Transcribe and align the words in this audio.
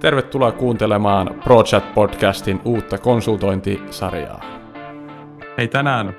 Tervetuloa 0.00 0.52
kuuntelemaan 0.52 1.40
ProChat 1.44 1.94
Podcastin 1.94 2.60
uutta 2.64 2.98
konsultointisarjaa. 2.98 4.40
Hei 5.58 5.68
tänään 5.68 6.14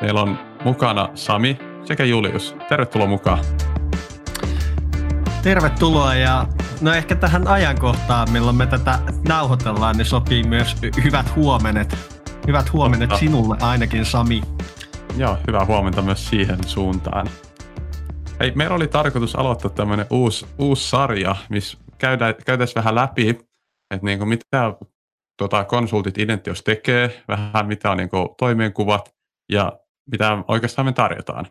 meillä 0.00 0.22
on 0.22 0.38
mukana 0.64 1.08
Sami 1.14 1.58
sekä 1.84 2.04
Julius. 2.04 2.56
Tervetuloa 2.68 3.06
mukaan. 3.06 3.38
Tervetuloa 5.42 6.14
ja 6.14 6.46
no 6.80 6.92
ehkä 6.92 7.14
tähän 7.14 7.48
ajankohtaan, 7.48 8.30
milloin 8.30 8.56
me 8.56 8.66
tätä 8.66 8.98
nauhoitellaan, 9.28 9.96
niin 9.96 10.06
sopii 10.06 10.42
myös 10.42 10.76
hyvät 11.04 11.36
huomenet. 11.36 11.96
Hyvät 12.46 12.72
huomenet 12.72 13.08
Totta. 13.08 13.20
sinulle 13.20 13.56
ainakin, 13.60 14.04
Sami. 14.04 14.42
Joo, 15.16 15.38
hyvää 15.46 15.64
huomenta 15.64 16.02
myös 16.02 16.28
siihen 16.28 16.58
suuntaan. 16.66 17.26
Hei, 18.40 18.52
meillä 18.54 18.76
oli 18.76 18.88
tarkoitus 18.88 19.36
aloittaa 19.36 19.70
tämmöinen 19.70 20.06
uusi, 20.10 20.46
uusi 20.58 20.88
sarja, 20.88 21.36
missä 21.48 21.78
käydään, 21.98 22.34
käytäisiin 22.46 22.74
vähän 22.74 22.94
läpi, 22.94 23.28
että 23.28 23.46
niin 24.02 24.18
kuin 24.18 24.28
mitä 24.28 24.74
tota, 25.38 25.64
konsultit 25.64 26.18
Identios 26.18 26.62
tekee, 26.62 27.24
vähän 27.28 27.66
mitä 27.66 27.90
on 27.90 27.96
niin 27.96 28.08
kuin 28.08 28.28
toimenkuvat 28.38 29.14
ja 29.52 29.72
mitä 30.10 30.38
oikeastaan 30.48 30.86
me 30.86 30.92
tarjotaan. 30.92 31.46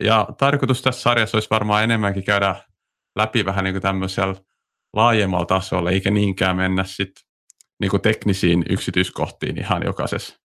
Ja 0.00 0.28
tarkoitus 0.38 0.82
tässä 0.82 1.00
sarjassa 1.00 1.36
olisi 1.36 1.50
varmaan 1.50 1.84
enemmänkin 1.84 2.24
käydä 2.24 2.56
läpi 3.16 3.44
vähän 3.44 3.64
niin 3.64 3.74
kuin 3.74 3.82
tämmöisellä 3.82 4.34
laajemmalla 4.96 5.46
tasolla, 5.46 5.90
eikä 5.90 6.10
niinkään 6.10 6.56
mennä 6.56 6.84
sitten 6.84 7.24
niin 7.80 8.02
teknisiin 8.02 8.64
yksityiskohtiin 8.70 9.58
ihan 9.58 9.82
jokaisessa 9.84 10.43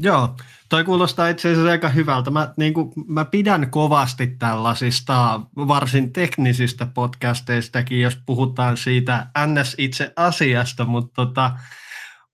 Joo, 0.00 0.36
toi 0.68 0.84
kuulostaa 0.84 1.28
itse 1.28 1.48
asiassa 1.48 1.70
aika 1.70 1.88
hyvältä. 1.88 2.30
Mä, 2.30 2.54
niin 2.56 2.74
kuin, 2.74 2.92
mä 3.06 3.24
pidän 3.24 3.70
kovasti 3.70 4.26
tällaisista 4.26 5.40
varsin 5.56 6.12
teknisistä 6.12 6.86
podcasteistakin, 6.86 8.00
jos 8.00 8.18
puhutaan 8.26 8.76
siitä 8.76 9.26
ns. 9.46 9.74
itse 9.78 10.12
asiasta, 10.16 10.84
mutta 10.84 11.12
tota, 11.14 11.50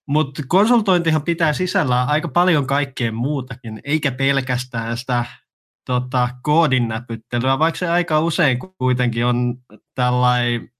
mut 0.06 0.38
konsultointihan 0.48 1.22
pitää 1.22 1.52
sisällään 1.52 2.08
aika 2.08 2.28
paljon 2.28 2.66
kaikkea 2.66 3.12
muutakin, 3.12 3.80
eikä 3.84 4.10
pelkästään 4.12 4.96
sitä 4.96 5.24
tota, 5.84 6.28
koodin 6.42 6.88
näpyttelyä, 6.88 7.58
vaikka 7.58 7.78
se 7.78 7.88
aika 7.88 8.20
usein 8.20 8.58
kuitenkin 8.78 9.26
on 9.26 9.54
tällainen, 9.94 10.70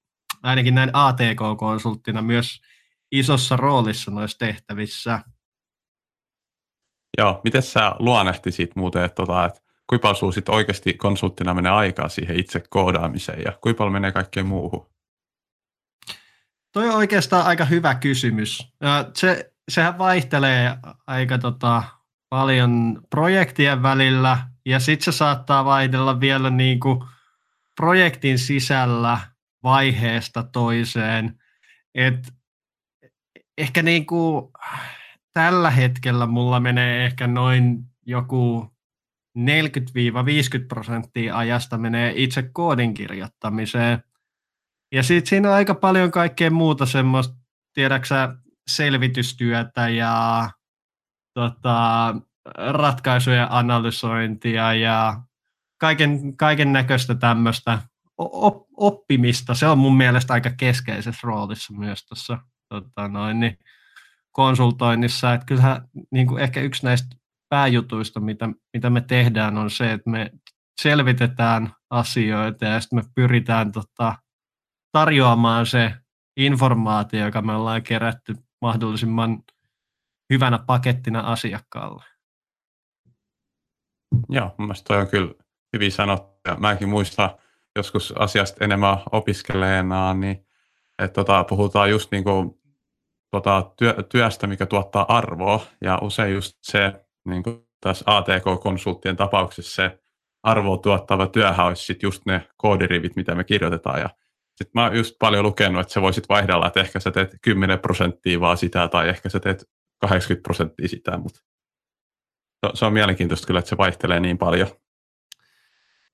ainakin 0.43 0.75
näin 0.75 0.91
ATK-konsulttina 0.93 2.23
myös 2.23 2.61
isossa 3.13 3.57
roolissa 3.57 4.11
noissa 4.11 4.39
tehtävissä– 4.39 5.21
Joo, 7.19 7.41
miten 7.45 7.63
sä 7.63 7.93
luonnehtisit 7.99 8.77
muuten, 8.77 9.05
että, 9.05 9.15
tota, 9.15 9.45
että 9.45 9.61
kuinka 9.87 10.03
paljon 10.03 10.17
sulla 10.17 10.33
sit 10.33 10.49
oikeasti 10.49 10.95
konsulttina 10.95 11.55
menee 11.55 11.73
aikaa 11.73 12.09
siihen 12.09 12.37
itse 12.37 12.63
koodaamiseen 12.71 13.43
ja 13.45 13.53
kuinka 13.53 13.79
paljon 13.79 13.93
menee 13.93 14.13
kaikkeen 14.13 14.47
muuhun? 14.47 14.87
Toi 16.73 16.89
on 16.89 16.95
oikeastaan 16.95 17.47
aika 17.47 17.65
hyvä 17.65 17.95
kysymys. 17.95 18.73
Se, 19.15 19.53
sehän 19.69 19.99
vaihtelee 19.99 20.77
aika 21.07 21.39
tota, 21.39 21.83
paljon 22.29 23.03
projektien 23.11 23.83
välillä 23.83 24.39
ja 24.67 24.81
sitten 24.81 25.13
se 25.13 25.17
saattaa 25.17 25.65
vaihdella 25.65 26.21
vielä 26.21 26.51
niin 26.51 26.81
kuin 26.81 27.05
projektin 27.77 28.39
sisällä 28.39 29.19
vaiheesta 29.63 30.43
toiseen. 30.43 31.39
Et 31.95 32.35
ehkä 33.59 33.83
niin 33.83 34.07
kuin, 34.07 34.49
tällä 35.39 35.71
hetkellä 35.71 36.27
mulla 36.27 36.61
menee 36.61 37.05
ehkä 37.05 37.27
noin 37.27 37.79
joku 38.07 38.73
40-50 39.39 39.43
prosenttia 40.69 41.39
ajasta 41.39 41.79
menee 41.79 42.13
itse 42.17 42.43
koodin 42.43 42.95
kirjoittamiseen. 42.95 44.05
Ja 44.93 45.03
sitten 45.03 45.29
siinä 45.29 45.49
on 45.49 45.55
aika 45.55 45.75
paljon 45.75 46.11
kaikkea 46.11 46.51
muuta 46.51 46.87
semmoista, 46.87 47.35
tiedäksä, 47.75 48.35
selvitystyötä 48.71 49.89
ja 49.89 50.51
tota, 51.35 52.15
ratkaisujen 52.57 53.47
analysointia 53.51 54.75
ja 54.75 55.23
kaiken, 55.81 56.37
kaiken 56.37 56.73
näköistä 56.73 57.15
tämmöistä 57.15 57.79
oppimista. 58.77 59.55
Se 59.55 59.67
on 59.67 59.79
mun 59.79 59.97
mielestä 59.97 60.33
aika 60.33 60.51
keskeisessä 60.51 61.21
roolissa 61.23 61.75
myös 61.75 62.07
tuossa 62.07 62.39
tota 62.69 63.09
noin, 63.09 63.41
niin 63.41 63.59
konsultoinnissa, 64.39 65.35
että 65.35 65.47
kyllähän 65.47 65.89
niin 66.11 66.27
kuin 66.27 66.43
ehkä 66.43 66.61
yksi 66.61 66.87
näistä 66.87 67.17
pääjutuista, 67.49 68.21
mitä, 68.21 68.49
mitä 68.73 68.91
me 68.91 69.01
tehdään, 69.01 69.59
on 69.59 69.71
se, 69.71 69.93
että 69.93 70.11
me 70.11 70.31
selvitetään 70.83 71.73
asioita 71.91 72.65
ja 72.65 72.81
sitten 72.81 72.99
me 72.99 73.03
pyritään 73.15 73.73
tota, 73.73 74.15
tarjoamaan 74.93 75.67
se 75.67 75.95
informaatio, 76.37 77.25
joka 77.25 77.43
me 77.43 77.55
ollaan 77.55 77.83
kerätty 77.83 78.35
mahdollisimman 78.63 79.43
hyvänä 80.33 80.59
pakettina 80.67 81.21
asiakkaalle. 81.21 82.05
Joo, 84.29 84.55
mielestäni 84.59 84.87
toi 84.87 85.01
on 85.01 85.09
kyllä 85.09 85.35
hyvin 85.73 85.93
sanottu. 85.93 86.41
Ja 86.49 86.55
mäkin 86.55 86.89
muistan 86.89 87.31
joskus 87.77 88.15
asiasta 88.17 88.65
enemmän 88.65 88.99
opiskeleena, 89.13 90.15
niin 90.15 90.47
että 90.99 91.15
tota, 91.15 91.45
puhutaan 91.45 91.91
just 91.91 92.11
niin 92.11 92.25
kuin 92.25 92.58
tota, 93.31 93.71
työ, 93.79 93.95
työstä, 94.09 94.47
mikä 94.47 94.67
tuottaa 94.67 95.17
arvoa. 95.17 95.67
Ja 95.81 95.99
usein 96.03 96.35
just 96.35 96.59
se, 96.63 97.07
niin 97.29 97.43
kuin 97.43 97.69
tässä 97.81 98.05
ATK-konsulttien 98.07 99.17
tapauksessa 99.17 99.75
se 99.75 99.99
arvoa 100.43 100.79
tuottava 100.79 101.27
työhän 101.27 101.67
olisi 101.67 101.85
sit 101.85 102.03
just 102.03 102.27
ne 102.27 102.49
koodirivit, 102.57 103.17
mitä 103.17 103.35
me 103.35 103.45
kirjoitetaan. 103.45 104.01
Ja 104.01 104.11
sitten 104.57 104.71
mä 104.75 104.85
oon 104.85 104.97
just 104.97 105.15
paljon 105.19 105.45
lukenut, 105.45 105.81
että 105.81 105.93
sä 105.93 106.03
voisit 106.03 106.29
vaihdella, 106.29 106.67
että 106.67 106.81
ehkä 106.81 107.01
sä 107.01 107.11
teet 107.11 107.37
10 107.43 107.79
prosenttia 107.79 108.41
vaan 108.41 108.57
sitä, 108.57 108.89
tai 108.89 109.09
ehkä 109.09 109.29
sä 109.29 109.41
teet 109.41 109.65
80 110.01 110.43
prosenttia 110.43 110.89
sitä, 110.89 111.19
mutta 111.19 111.41
se 112.75 112.85
on 112.85 112.93
mielenkiintoista 112.93 113.47
kyllä, 113.47 113.59
että 113.59 113.69
se 113.69 113.77
vaihtelee 113.77 114.21
niin 114.21 114.39
paljon. 114.39 114.69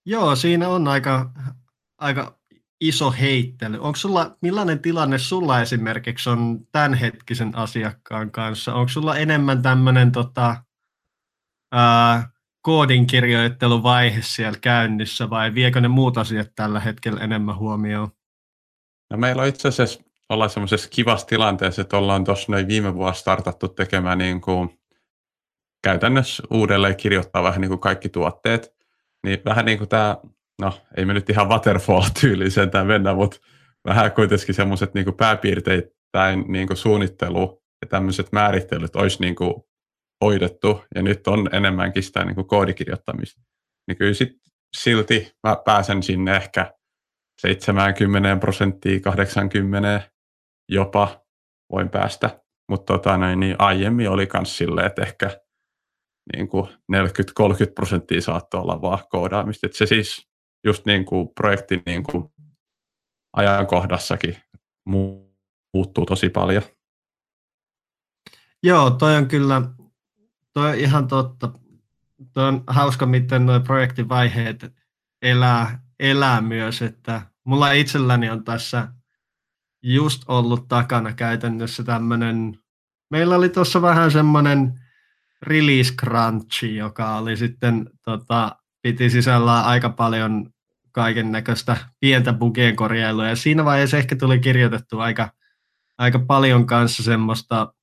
Joo, 0.06 0.36
siinä 0.36 0.68
on 0.68 0.88
aika, 0.88 1.30
aika 1.98 2.38
iso 2.88 3.10
heittely. 3.10 3.78
Onko 3.80 3.96
sulla, 3.96 4.36
millainen 4.40 4.78
tilanne 4.78 5.18
sulla 5.18 5.60
esimerkiksi 5.60 6.30
on 6.30 6.58
tämänhetkisen 6.72 7.56
asiakkaan 7.56 8.30
kanssa? 8.30 8.74
Onko 8.74 8.88
sulla 8.88 9.16
enemmän 9.16 9.62
tämmöinen 9.62 10.12
tota, 10.12 10.56
koodinkirjoitteluvaihe 12.62 14.22
siellä 14.22 14.58
käynnissä 14.60 15.30
vai 15.30 15.54
viekö 15.54 15.80
ne 15.80 15.88
muut 15.88 16.18
asiat 16.18 16.48
tällä 16.54 16.80
hetkellä 16.80 17.20
enemmän 17.20 17.56
huomioon? 17.56 18.08
No 19.10 19.16
meillä 19.16 19.42
on 19.42 19.48
itse 19.48 19.68
asiassa 19.68 20.00
ollaan 20.28 20.50
semmoisessa 20.50 20.88
kivassa 20.90 21.26
tilanteessa, 21.26 21.82
että 21.82 21.96
ollaan 21.96 22.24
tuossa 22.24 22.52
noin 22.52 22.68
viime 22.68 22.94
vuonna 22.94 23.14
startattu 23.14 23.68
tekemään 23.68 24.18
niin 24.18 24.40
kuin 24.40 24.78
käytännössä 25.82 26.42
uudelleen 26.50 26.96
kirjoittaa 26.96 27.42
vähän 27.42 27.60
niin 27.60 27.68
kuin 27.68 27.80
kaikki 27.80 28.08
tuotteet. 28.08 28.74
Niin 29.24 29.38
vähän 29.44 29.64
niin 29.64 29.78
kuin 29.78 29.88
tämä 29.88 30.16
no 30.60 30.72
ei 30.96 31.04
me 31.04 31.14
nyt 31.14 31.30
ihan 31.30 31.48
waterfall-tyyliseen 31.48 32.70
tämä 32.70 32.84
mennä, 32.84 33.14
mutta 33.14 33.36
vähän 33.88 34.12
kuitenkin 34.12 34.54
semmoiset 34.54 34.94
niin 34.94 35.14
pääpiirteittäin 35.16 36.44
niin 36.48 36.76
suunnittelu 36.76 37.62
ja 37.82 37.88
tämmöiset 37.88 38.32
määrittelyt 38.32 38.96
olisi 38.96 39.20
niin 39.20 39.34
kuin 39.34 39.54
hoidettu, 40.24 40.84
ja 40.94 41.02
nyt 41.02 41.26
on 41.26 41.48
enemmänkin 41.52 42.02
sitä 42.02 42.24
niin 42.24 42.34
kuin 42.34 42.46
koodikirjoittamista. 42.46 43.42
Niin 43.88 43.98
kyllä 43.98 44.14
sit 44.14 44.32
silti 44.76 45.32
mä 45.46 45.56
pääsen 45.64 46.02
sinne 46.02 46.36
ehkä 46.36 46.72
70 47.40 48.36
prosenttia, 48.40 49.00
80 49.00 50.10
jopa 50.68 51.24
voin 51.72 51.88
päästä. 51.88 52.40
Mutta 52.70 52.92
tota, 52.92 53.36
niin 53.36 53.56
aiemmin 53.58 54.10
oli 54.10 54.28
myös 54.34 54.56
silleen, 54.56 54.86
että 54.86 55.02
ehkä 55.02 55.30
niin 56.36 56.48
40-30 56.92 57.72
prosenttia 57.74 58.20
saattoi 58.20 58.60
olla 58.60 58.82
vaan 58.82 58.98
koodaamista. 59.10 59.66
Et 59.66 59.72
se 59.72 59.86
siis 59.86 60.28
just 60.64 60.86
niin 60.86 61.04
kuin 61.04 61.28
projektin 61.28 61.82
niin 61.86 62.02
kuin 62.02 62.24
ajankohdassakin 63.32 64.36
muuttuu 64.84 66.06
tosi 66.06 66.28
paljon. 66.28 66.62
Joo, 68.62 68.90
toi 68.90 69.16
on 69.16 69.28
kyllä 69.28 69.62
toi 70.54 70.68
on 70.68 70.74
ihan 70.74 71.08
totta. 71.08 71.52
Toi 72.32 72.48
on 72.48 72.64
hauska, 72.66 73.06
miten 73.06 73.46
nuo 73.46 73.60
projektivaiheet 73.60 74.74
elää, 75.22 75.82
elää 76.00 76.40
myös, 76.40 76.82
että 76.82 77.22
mulla 77.44 77.72
itselläni 77.72 78.30
on 78.30 78.44
tässä 78.44 78.88
just 79.82 80.22
ollut 80.28 80.68
takana 80.68 81.12
käytännössä 81.12 81.84
tämmöinen, 81.84 82.58
meillä 83.10 83.36
oli 83.36 83.48
tuossa 83.48 83.82
vähän 83.82 84.10
semmoinen 84.10 84.80
release 85.42 85.94
crunchi, 85.94 86.76
joka 86.76 87.16
oli 87.16 87.36
sitten, 87.36 87.90
tota, 88.04 88.56
piti 88.82 89.10
sisällään 89.10 89.64
aika 89.64 89.90
paljon 89.90 90.53
kaiken 90.94 91.32
näköistä 91.32 91.76
pientä 92.00 92.32
bugien 92.32 92.76
korjailua. 92.76 93.28
Ja 93.28 93.36
siinä 93.36 93.64
vaiheessa 93.64 93.96
ehkä 93.96 94.16
tuli 94.16 94.38
kirjoitettu 94.38 95.00
aika, 95.00 95.32
aika 95.98 96.18
paljon 96.18 96.66
kanssa 96.66 97.02
semmoista, 97.02 97.74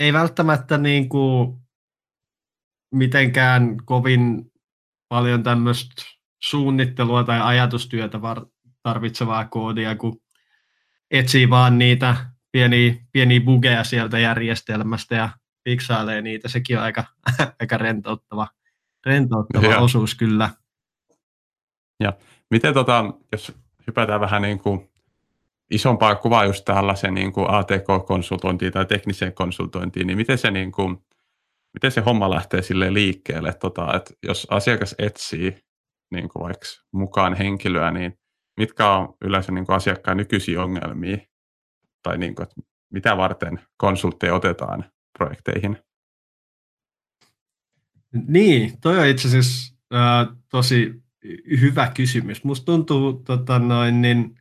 ei 0.00 0.12
välttämättä 0.12 0.78
niin 0.78 1.08
kuin 1.08 1.56
mitenkään 2.94 3.76
kovin 3.84 4.52
paljon 5.08 5.42
tämmöistä 5.42 6.02
suunnittelua 6.42 7.24
tai 7.24 7.40
ajatustyötä 7.40 8.18
tarvitsevaa 8.82 9.44
koodia, 9.44 9.96
kun 9.96 10.20
etsii 11.10 11.50
vaan 11.50 11.78
niitä 11.78 12.16
pieniä, 12.52 12.94
pieniä 13.12 13.40
bugeja 13.40 13.84
sieltä 13.84 14.18
järjestelmästä 14.18 15.14
ja 15.14 15.30
fiksailee 15.64 16.22
niitä. 16.22 16.48
Sekin 16.48 16.78
on 16.78 16.84
aika, 16.84 17.04
aika 17.60 17.78
rentouttava, 17.78 18.48
rentouttava 19.06 19.66
ja. 19.66 19.78
osuus 19.78 20.14
kyllä. 20.14 20.50
Ja 22.00 22.12
miten 22.50 22.74
tota, 22.74 23.04
jos 23.32 23.52
hypätään 23.86 24.20
vähän 24.20 24.42
niin 24.42 24.58
kuin 24.58 24.90
isompaa 25.70 26.14
kuvaa 26.14 26.44
just 26.44 26.64
tällaisen 26.64 27.14
niin 27.14 27.32
kuin 27.32 27.50
ATK-konsultointiin 27.50 28.72
tai 28.72 28.86
tekniseen 28.86 29.34
konsultointiin, 29.34 30.06
niin 30.06 30.16
miten 30.16 30.38
se, 30.38 30.50
niin 30.50 30.72
kuin, 30.72 30.96
miten 31.74 31.90
se 31.90 32.00
homma 32.00 32.30
lähtee 32.30 32.62
sille 32.62 32.92
liikkeelle, 32.92 33.52
tota, 33.52 33.94
että 33.96 34.14
jos 34.22 34.46
asiakas 34.50 34.94
etsii 34.98 35.58
niin 36.10 36.28
kuin 36.28 36.42
vaikka 36.42 36.66
mukaan 36.92 37.34
henkilöä, 37.34 37.90
niin 37.90 38.18
mitkä 38.56 38.90
on 38.90 39.14
yleensä 39.20 39.52
niin 39.52 39.66
kuin 39.66 39.76
asiakkaan 39.76 40.16
nykyisiä 40.16 40.62
ongelmia 40.62 41.18
tai 42.02 42.18
niin 42.18 42.34
kuin, 42.34 42.46
mitä 42.92 43.16
varten 43.16 43.60
konsultteja 43.76 44.34
otetaan 44.34 44.84
projekteihin? 45.18 45.78
Niin, 48.28 48.80
toi 48.80 48.98
on 48.98 49.06
itse 49.06 49.28
asiassa 49.28 49.74
äh, 49.94 50.36
tosi 50.48 51.03
hyvä 51.60 51.90
kysymys. 51.94 52.44
Musta 52.44 52.64
tuntuu, 52.64 53.12
tota 53.12 53.58
noin, 53.58 54.02
niin, 54.02 54.40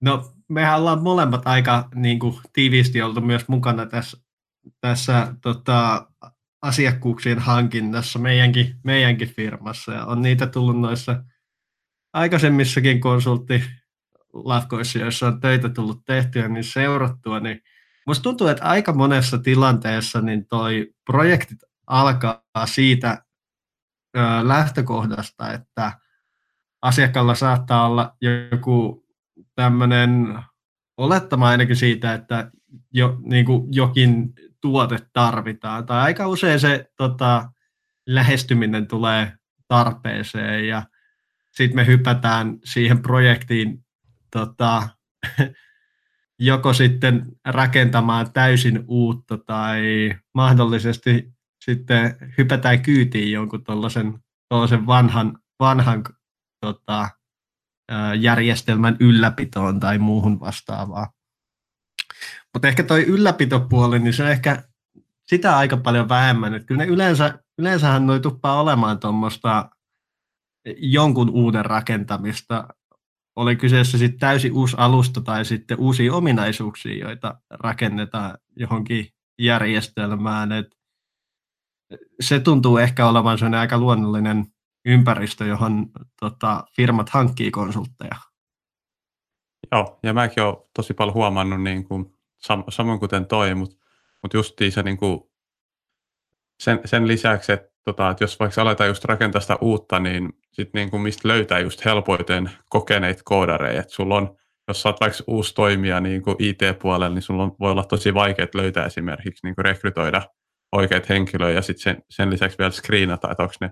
no 0.00 0.34
mehän 0.48 0.78
ollaan 0.78 1.02
molemmat 1.02 1.46
aika 1.46 1.88
niin 1.94 2.18
kuin, 2.18 2.34
tiiviisti 2.52 3.02
oltu 3.02 3.20
myös 3.20 3.48
mukana 3.48 3.86
tässä, 3.86 4.16
tässä 4.80 5.34
tota, 5.42 6.08
asiakkuuksien 6.62 7.38
hankinnassa 7.38 8.18
meidänkin, 8.18 8.76
meidänkin 8.84 9.28
firmassa. 9.28 9.92
Ja 9.92 10.06
on 10.06 10.22
niitä 10.22 10.46
tullut 10.46 10.80
noissa 10.80 11.24
aikaisemmissakin 12.12 13.00
konsulttilafkoissa, 13.00 14.98
joissa 14.98 15.26
on 15.26 15.40
töitä 15.40 15.68
tullut 15.68 16.04
tehtyä, 16.04 16.48
niin 16.48 16.64
seurattua, 16.64 17.40
niin 17.40 17.60
musta 18.06 18.22
tuntuu, 18.22 18.46
että 18.46 18.64
aika 18.64 18.92
monessa 18.92 19.38
tilanteessa 19.38 20.20
niin 20.20 20.46
toi 20.46 20.94
projektit 21.06 21.58
alkaa 21.86 22.42
siitä 22.64 23.23
lähtökohdasta, 24.42 25.52
että 25.52 25.92
asiakkaalla 26.82 27.34
saattaa 27.34 27.86
olla 27.86 28.16
joku 28.20 29.04
tämmöinen 29.54 30.38
olettama 30.96 31.48
ainakin 31.48 31.76
siitä, 31.76 32.14
että 32.14 32.50
jo, 32.92 33.18
niin 33.22 33.44
kuin 33.44 33.68
jokin 33.70 34.32
tuote 34.60 34.98
tarvitaan. 35.12 35.86
Tai 35.86 36.00
aika 36.00 36.28
usein 36.28 36.60
se 36.60 36.90
tota, 36.96 37.50
lähestyminen 38.06 38.86
tulee 38.86 39.32
tarpeeseen 39.68 40.68
ja 40.68 40.82
sitten 41.52 41.76
me 41.76 41.86
hypätään 41.86 42.58
siihen 42.64 43.02
projektiin 43.02 43.84
tota, 44.32 44.88
joko 46.38 46.72
sitten 46.72 47.22
rakentamaan 47.44 48.32
täysin 48.32 48.84
uutta 48.88 49.38
tai 49.38 50.10
mahdollisesti 50.34 51.33
sitten 51.64 52.16
hypätään 52.38 52.82
kyytiin 52.82 53.32
jonkun 53.32 53.64
tuollaisen 53.64 54.86
vanhan, 54.86 55.38
vanhan 55.60 56.04
tota, 56.60 57.08
järjestelmän 58.18 58.96
ylläpitoon 59.00 59.80
tai 59.80 59.98
muuhun 59.98 60.40
vastaavaan. 60.40 61.06
Mutta 62.54 62.68
ehkä 62.68 62.82
toi 62.82 63.02
ylläpitopuoli, 63.02 63.98
niin 63.98 64.14
se 64.14 64.22
on 64.22 64.30
ehkä 64.30 64.62
sitä 65.26 65.56
aika 65.56 65.76
paljon 65.76 66.08
vähemmän. 66.08 66.54
Että 66.54 66.66
kyllä 66.66 66.84
ne 66.84 66.90
yleensä, 66.90 67.38
yleensähän 67.58 68.06
noi 68.06 68.20
tuppaa 68.20 68.60
olemaan 68.60 69.00
tuommoista 69.00 69.70
jonkun 70.76 71.30
uuden 71.30 71.64
rakentamista. 71.64 72.68
Oli 73.36 73.56
kyseessä 73.56 73.98
sitten 73.98 74.18
täysin 74.18 74.52
uusi 74.52 74.76
alusta 74.78 75.20
tai 75.20 75.44
sitten 75.44 75.80
uusia 75.80 76.14
ominaisuuksia, 76.14 77.08
joita 77.08 77.40
rakennetaan 77.50 78.38
johonkin 78.56 79.08
järjestelmään. 79.38 80.52
Et 80.52 80.66
se 82.20 82.40
tuntuu 82.40 82.78
ehkä 82.78 83.08
olevan 83.08 83.38
sellainen 83.38 83.60
aika 83.60 83.78
luonnollinen 83.78 84.46
ympäristö, 84.84 85.44
johon 85.44 85.86
tota, 86.20 86.64
firmat 86.76 87.08
hankkii 87.08 87.50
konsultteja. 87.50 88.16
Joo, 89.72 89.98
ja 90.02 90.12
mäkin 90.12 90.42
olen 90.42 90.56
tosi 90.76 90.94
paljon 90.94 91.14
huomannut, 91.14 91.62
niin 91.62 91.84
kuin, 91.84 92.14
sam- 92.48 92.64
samoin 92.68 93.00
kuten 93.00 93.26
toi, 93.26 93.54
mutta 93.54 93.76
mut 94.22 94.34
justiin 94.34 94.72
se 94.72 94.82
niin 94.82 94.96
kuin, 94.96 95.20
sen, 96.60 96.80
sen 96.84 97.08
lisäksi, 97.08 97.52
että, 97.52 97.68
tota, 97.84 98.10
että 98.10 98.24
jos 98.24 98.40
vaikka 98.40 98.62
aletaan 98.62 98.88
just 98.88 99.04
rakentaa 99.04 99.40
sitä 99.40 99.56
uutta, 99.60 99.98
niin 99.98 100.32
sit 100.52 100.74
niin 100.74 100.90
kuin 100.90 101.02
mistä 101.02 101.28
löytää 101.28 101.58
just 101.58 101.84
helpoiten 101.84 102.50
kokeneita 102.68 103.22
koodareja. 103.24 103.80
että 103.80 103.92
sulla 103.92 104.16
on, 104.16 104.36
jos 104.68 104.82
sä 104.82 104.94
vaikka 105.00 105.18
uusi 105.26 105.54
toimija 105.54 106.00
niin 106.00 106.22
kuin 106.22 106.36
IT-puolella, 106.38 107.14
niin 107.14 107.22
sulla 107.22 107.42
on, 107.42 107.56
voi 107.60 107.70
olla 107.70 107.84
tosi 107.84 108.14
vaikea 108.14 108.46
löytää 108.54 108.86
esimerkiksi 108.86 109.46
niin 109.46 109.54
kuin 109.54 109.64
rekrytoida 109.64 110.22
oikeat 110.74 111.08
henkilöitä 111.08 111.58
ja 111.58 111.62
sitten 111.62 111.82
sen, 111.82 112.02
sen 112.10 112.30
lisäksi 112.30 112.58
vielä 112.58 112.70
screenata, 112.70 113.30
että 113.30 113.42
onko 113.42 113.54
ne 113.60 113.70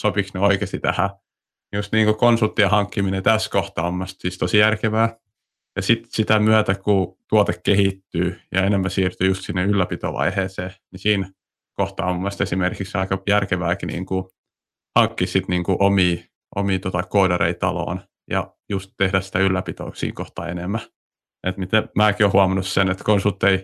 sopiiko 0.00 0.28
ne 0.34 0.40
oikeasti 0.40 0.78
tähän. 0.78 1.10
Just 1.72 1.92
niin 1.92 2.06
kuin 2.06 2.16
konsulttien 2.16 2.70
hankkiminen 2.70 3.22
tässä 3.22 3.50
kohtaa 3.50 3.86
on 3.86 4.06
siis 4.06 4.38
tosi 4.38 4.58
järkevää. 4.58 5.16
Ja 5.76 5.82
sit 5.82 6.06
sitä 6.08 6.38
myötä, 6.38 6.74
kun 6.74 7.18
tuote 7.28 7.52
kehittyy 7.64 8.40
ja 8.52 8.64
enemmän 8.64 8.90
siirtyy 8.90 9.28
just 9.28 9.44
sinne 9.44 9.64
ylläpitovaiheeseen, 9.64 10.70
niin 10.92 11.00
siinä 11.00 11.30
kohtaa 11.72 12.10
on 12.10 12.16
mielestäni 12.16 12.44
esimerkiksi 12.44 12.98
aika 12.98 13.22
järkevääkin 13.28 13.86
niin 13.86 14.06
kuin 14.06 14.24
hankkia 14.96 15.26
sit 15.26 15.48
niin 15.48 15.64
kuin 15.64 15.76
omia, 15.80 16.16
omia 16.56 16.78
tota 16.78 17.02
koodareita 17.02 17.58
taloon 17.58 18.00
ja 18.30 18.54
just 18.68 18.90
tehdä 18.96 19.20
sitä 19.20 19.38
ylläpitoa 19.38 19.94
siinä 19.94 20.14
kohtaa 20.14 20.48
enemmän. 20.48 20.80
Et 21.46 21.56
miten 21.56 21.88
mäkin 21.96 22.24
olen 22.24 22.32
huomannut 22.32 22.66
sen, 22.66 22.90
että 22.90 23.04
konsultteja 23.04 23.58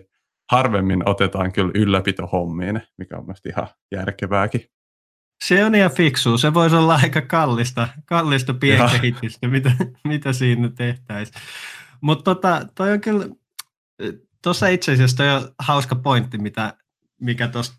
harvemmin 0.51 1.09
otetaan 1.09 1.51
kyllä 1.51 1.71
ylläpitohommiin, 1.75 2.81
mikä 2.97 3.17
on 3.17 3.25
mielestäni 3.25 3.53
ihan 3.53 3.67
järkevääkin. 3.91 4.61
Se 5.43 5.65
on 5.65 5.75
ihan 5.75 5.91
fiksu. 5.91 6.37
Se 6.37 6.53
voisi 6.53 6.75
olla 6.75 6.95
aika 6.95 7.21
kallista, 7.21 7.87
kallista 8.05 8.53
pienkehitystä, 8.53 9.47
mitä, 9.47 9.71
mitä 10.03 10.33
siinä 10.33 10.69
tehtäisiin. 10.69 11.41
Mutta 12.01 12.23
tota, 12.23 12.67
toi 12.75 12.91
on 12.91 13.01
kyllä, 13.01 13.25
tuossa 14.43 14.67
itse 14.67 14.91
asiassa 14.91 15.17
toi 15.17 15.29
on 15.29 15.51
hauska 15.59 15.95
pointti, 15.95 16.37
mitä, 16.37 16.77
mikä 17.21 17.47
tuosta 17.47 17.77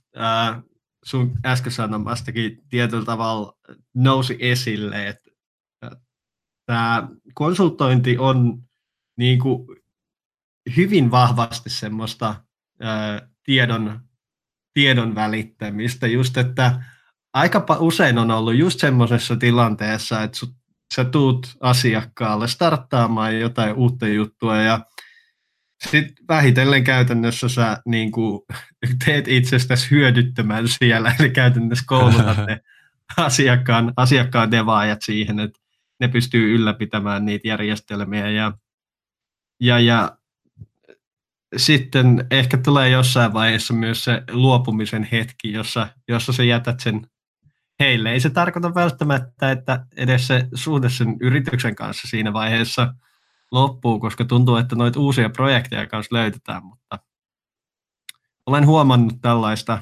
sun 1.05 1.33
äsken 1.45 1.73
sanomastakin 1.73 2.63
tietyllä 2.69 3.05
tavalla 3.05 3.59
nousi 3.95 4.37
esille, 4.41 5.09
että 5.09 5.31
tämä 6.67 7.09
konsultointi 7.35 8.19
on 8.19 8.63
niin 9.19 9.39
kuin 9.39 9.67
hyvin 10.77 11.11
vahvasti 11.11 11.71
semmoista 11.71 12.45
ää, 12.83 13.29
tiedon, 13.43 14.01
tiedon 14.75 15.15
välittämistä, 15.15 16.07
just 16.07 16.37
että 16.37 16.83
aika 17.33 17.67
usein 17.79 18.19
on 18.19 18.31
ollut 18.31 18.55
just 18.55 18.81
semmoisessa 18.81 19.37
tilanteessa, 19.37 20.23
että 20.23 20.39
sut, 20.39 20.55
sä 20.95 21.05
tuut 21.05 21.57
asiakkaalle 21.61 22.49
starttaamaan 22.49 23.41
jotain 23.41 23.75
uutta 23.75 24.09
juttua 24.09 24.57
ja 24.57 24.81
sitten 25.91 26.15
vähitellen 26.29 26.85
käytännössä 26.85 27.49
sä 27.49 27.83
niin 27.87 28.13
kuin, 28.13 28.41
teet 29.05 29.29
itsestäsi 29.29 29.91
hyödyttömän 29.91 30.69
siellä, 30.69 31.15
eli 31.21 31.31
käytännössä 31.31 31.85
koulutat 31.87 32.47
ne 32.47 32.61
asiakkaan, 33.17 33.93
asiakkaan 33.97 34.51
devaajat 34.51 35.03
siihen, 35.03 35.41
että 35.41 35.61
ne 36.01 36.09
pystyy 36.09 36.55
ylläpitämään 36.55 37.25
niitä 37.25 37.49
järjestelmiä 37.49 38.31
ja, 38.31 38.53
ja, 39.61 39.81
ja 39.81 40.17
sitten 41.57 42.27
ehkä 42.31 42.59
tulee 42.59 42.89
jossain 42.89 43.33
vaiheessa 43.33 43.75
myös 43.75 44.05
se 44.05 44.23
luopumisen 44.31 45.09
hetki, 45.13 45.53
jossa, 45.53 45.89
jossa 46.09 46.33
sä 46.33 46.45
jätät 46.45 46.81
sen 46.81 47.07
heille. 47.81 48.13
Ei 48.13 48.21
se 48.21 48.31
tarkoita 48.31 48.75
välttämättä, 48.75 49.51
että 49.51 49.87
edes 49.97 50.27
se 50.27 50.49
suhde 50.55 50.91
sen 50.91 51.17
yrityksen 51.21 51.75
kanssa 51.75 52.09
siinä 52.09 52.33
vaiheessa 52.33 52.95
loppuu, 53.53 54.01
koska 54.01 54.25
tuntuu, 54.25 54.57
että 54.57 54.77
noita 54.77 55.01
uusia 55.01 55.31
projekteja 55.31 55.87
kanssa 55.87 56.17
löytetään, 56.17 56.65
mutta 56.65 56.99
olen 58.47 58.67
huomannut 58.67 59.21
tällaista 59.21 59.79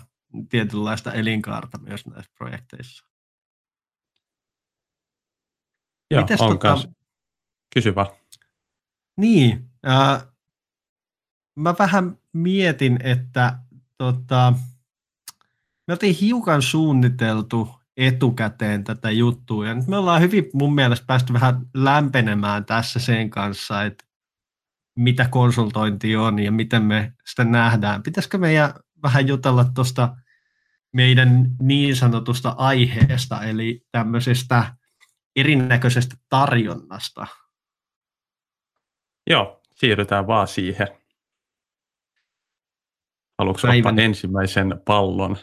tietynlaista 0.49 1.13
elinkaarta 1.13 1.79
myös 1.79 2.07
näissä 2.07 2.33
projekteissa. 2.39 3.07
Joo, 6.11 6.23
Mites 6.23 6.41
on 6.41 6.59
tota, 6.59 6.79
Kysy 7.75 7.95
vaan. 7.95 8.07
Niin, 9.17 9.71
äh, 9.89 10.30
mä 11.61 11.75
vähän 11.79 12.19
mietin, 12.33 12.99
että 13.03 13.59
tota, 13.99 14.53
me 15.87 15.93
oltiin 15.95 16.15
hiukan 16.15 16.63
suunniteltu 16.63 17.81
etukäteen 17.97 18.85
tätä 18.85 19.11
juttua. 19.11 19.67
Ja 19.67 19.75
nyt 19.75 19.87
me 19.87 19.97
ollaan 19.97 20.21
hyvin 20.21 20.51
mun 20.53 20.75
mielestä 20.75 21.07
päästy 21.07 21.33
vähän 21.33 21.67
lämpenemään 21.75 22.65
tässä 22.65 23.01
sen 23.01 23.31
kanssa, 23.31 23.83
että 23.83 24.05
mitä 24.97 25.29
konsultointi 25.29 26.17
on 26.17 26.39
ja 26.39 26.53
miten 26.53 26.83
me 26.83 27.13
sitä 27.27 27.45
nähdään. 27.45 28.03
Pitäisikö 28.03 28.39
meidän 28.39 28.75
vähän 29.03 29.29
jutella 29.29 29.65
tuosta 29.65 30.17
meidän 30.93 31.51
niin 31.63 31.97
sanotusta 31.97 32.55
aiheesta, 32.59 33.43
eli 33.43 33.87
tämmöisestä 33.93 34.75
erinäköisestä 35.37 36.17
tarjonnasta? 36.29 37.27
Joo, 39.31 39.63
siirrytään 39.71 40.27
vaan 40.27 40.49
siihen. 40.49 41.00
Haluatko 43.41 43.69
Päivän- 43.69 43.93
ottaa 43.93 44.05
ensimmäisen 44.05 44.81
pallon? 44.85 45.37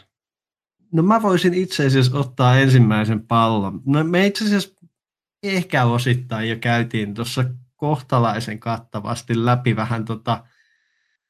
No 0.92 1.02
mä 1.02 1.22
voisin 1.22 1.54
itse 1.54 1.86
asiassa 1.86 2.18
ottaa 2.18 2.58
ensimmäisen 2.58 3.26
pallon. 3.26 3.80
No 3.86 4.04
me 4.04 4.26
itse 4.26 4.44
asiassa 4.44 4.74
ehkä 5.42 5.84
osittain 5.84 6.48
jo 6.48 6.56
käytiin 6.60 7.14
tuossa 7.14 7.44
kohtalaisen 7.76 8.58
kattavasti 8.60 9.44
läpi 9.44 9.76
vähän 9.76 10.04
tota, 10.04 10.44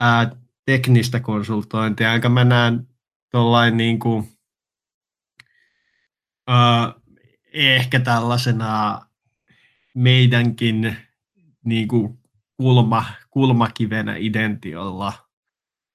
ää, 0.00 0.30
teknistä 0.66 1.20
konsultointia, 1.20 2.14
enkä 2.14 2.28
mä 2.28 2.44
näen 2.44 2.88
tuollain 3.30 3.76
niin 3.76 3.98
kuin, 3.98 4.28
ää, 6.48 6.94
ehkä 7.52 8.00
tällaisena 8.00 9.00
meidänkin 9.94 10.96
niin 11.64 11.88
kuin 11.88 12.18
kulma, 12.56 13.04
kulmakivenä 13.30 14.16
identiolla. 14.16 15.27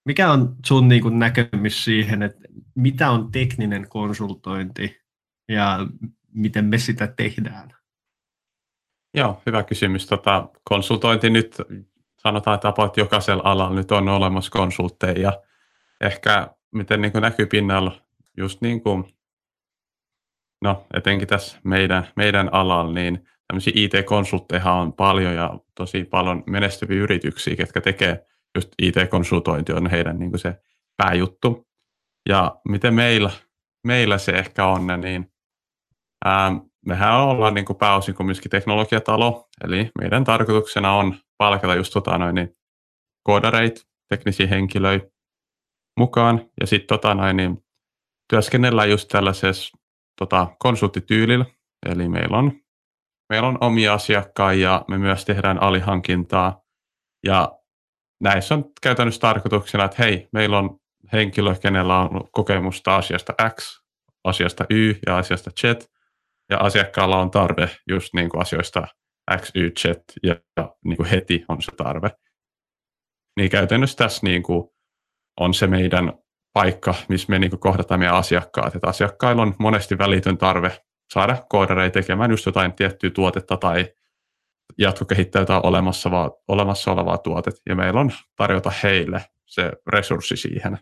Mikä 0.05 0.31
on 0.31 0.55
sun 0.65 0.88
niin 0.88 1.01
kuin 1.01 1.19
näkemys 1.19 1.83
siihen, 1.83 2.24
että 2.24 2.48
mitä 2.75 3.12
on 3.12 3.31
tekninen 3.31 3.89
konsultointi 3.89 5.01
ja 5.50 5.79
miten 6.33 6.65
me 6.65 6.77
sitä 6.77 7.07
tehdään? 7.07 7.75
Joo, 9.13 9.41
hyvä 9.45 9.63
kysymys. 9.63 10.07
Tota, 10.07 10.50
konsultointi 10.63 11.29
nyt, 11.29 11.55
sanotaan, 12.17 12.55
että 12.55 12.67
about 12.67 12.98
jokaisella 12.98 13.43
alalla 13.45 13.75
nyt 13.75 13.91
on 13.91 14.10
olemassa 14.10 14.51
konsultteja. 14.51 15.19
Ja 15.19 15.41
ehkä 16.01 16.48
miten 16.72 17.01
niin 17.01 17.12
kuin 17.12 17.22
näkyy 17.22 17.45
pinnalla, 17.45 18.01
just 18.38 18.62
niin 18.62 18.81
kuin, 18.81 19.03
no 20.62 20.86
etenkin 20.93 21.27
tässä 21.27 21.60
meidän, 21.63 22.07
meidän 22.15 22.53
alalla, 22.53 22.93
niin 22.93 23.27
tämmöisiä 23.48 23.74
IT-konsultteja 23.75 24.72
on 24.72 24.93
paljon 24.93 25.36
ja 25.36 25.60
tosi 25.75 26.03
paljon 26.03 26.43
menestyviä 26.48 27.01
yrityksiä, 27.01 27.55
ketkä 27.55 27.81
tekee 27.81 28.25
just 28.55 28.69
IT-konsultointi 28.81 29.74
on 29.74 29.89
heidän 29.89 30.19
niin 30.19 30.39
se 30.39 30.62
pääjuttu. 30.98 31.67
Ja 32.29 32.55
miten 32.69 32.93
meillä, 32.93 33.31
meillä 33.88 34.17
se 34.17 34.31
ehkä 34.31 34.65
on, 34.65 34.88
niin 35.01 35.33
ää, 36.25 36.51
mehän 36.86 37.15
ollaan 37.15 37.53
niin 37.53 37.65
kuin 37.65 37.77
pääosin 37.77 38.15
kumminkin 38.15 38.51
teknologiatalo, 38.51 39.48
eli 39.63 39.89
meidän 40.01 40.24
tarkoituksena 40.24 40.93
on 40.93 41.15
palkata 41.38 41.75
just 41.75 41.93
tota 41.93 42.17
noin, 42.17 42.36
niin 42.36 42.55
koodareit, 43.24 43.88
teknisiä 44.10 44.48
henkilöitä 44.48 45.07
mukaan, 46.00 46.50
ja 46.62 46.67
sitten 46.67 46.88
tota 46.88 47.33
niin 47.33 47.63
työskennellään 48.29 48.89
just 48.89 49.07
tällaisessa 49.07 49.77
tota, 50.19 50.48
konsulttityylillä, 50.60 51.45
eli 51.86 52.10
meillä 52.10 52.38
on, 52.38 52.51
meillä 53.29 53.48
on 53.48 53.57
omia 53.62 53.93
asiakkaita 53.93 54.62
ja 54.62 54.86
me 54.88 54.98
myös 54.98 55.25
tehdään 55.25 55.62
alihankintaa, 55.62 56.62
ja 57.25 57.60
näissä 58.24 58.56
on 58.56 58.65
käytännössä 58.82 59.22
tarkoituksena, 59.22 59.86
että 59.86 60.03
hei, 60.03 60.27
meillä 60.34 60.58
on 60.58 60.80
henkilö, 61.13 61.56
kenellä 61.56 62.00
on 62.00 62.30
kokemusta 62.32 62.96
asiasta 62.96 63.34
X, 63.50 63.82
asiasta 64.24 64.65
Y 64.70 64.96
ja 65.06 65.18
asiasta 65.18 65.51
Z, 65.60 65.63
ja 66.50 66.58
asiakkaalla 66.58 67.18
on 67.18 67.32
tarve 67.32 67.70
just 67.89 68.13
niin 68.13 68.30
kuin 68.30 68.42
asioista 68.42 68.88
X, 69.38 69.51
Y, 69.56 69.72
Z 69.80 69.86
ja, 70.24 70.36
niin 70.86 70.98
kuin 70.98 71.10
heti 71.10 71.46
on 71.50 71.62
se 71.62 71.72
tarve. 71.77 72.12
Niin 73.38 73.50
käytännössä 73.50 73.98
tässä 73.98 74.20
niin 74.24 74.44
kuin 74.44 74.70
on 75.39 75.53
se 75.53 75.68
meidän 75.68 76.13
paikka, 76.53 76.96
missä 77.10 77.27
me 77.30 77.39
niin 77.39 77.50
kuin 77.50 77.60
kohdataan 77.60 78.00
meidän 78.00 78.15
asiakkaat. 78.15 78.75
Että 78.75 78.88
asiakkailla 78.88 79.42
on 79.42 79.56
monesti 79.60 79.98
välitön 79.98 80.38
tarve 80.38 80.82
saada 81.13 81.46
koodareita 81.50 81.94
tekemään 81.94 82.32
just 82.32 82.46
jotain 82.46 82.74
tiettyä 82.74 83.10
tuotetta 83.10 83.58
tai 83.58 83.94
jatkokehittää 84.77 85.41
jotain 85.41 85.65
olemassa, 85.65 86.12
va- 86.12 86.32
olemassa 86.48 86.91
olevaa 86.91 87.17
tuotetta. 87.17 87.62
Ja 87.70 87.75
meillä 87.75 88.00
on 88.00 88.12
tarjota 88.36 88.72
heille 88.84 89.25
se 89.46 89.72
resurssi 89.88 90.38
siihen. 90.38 90.79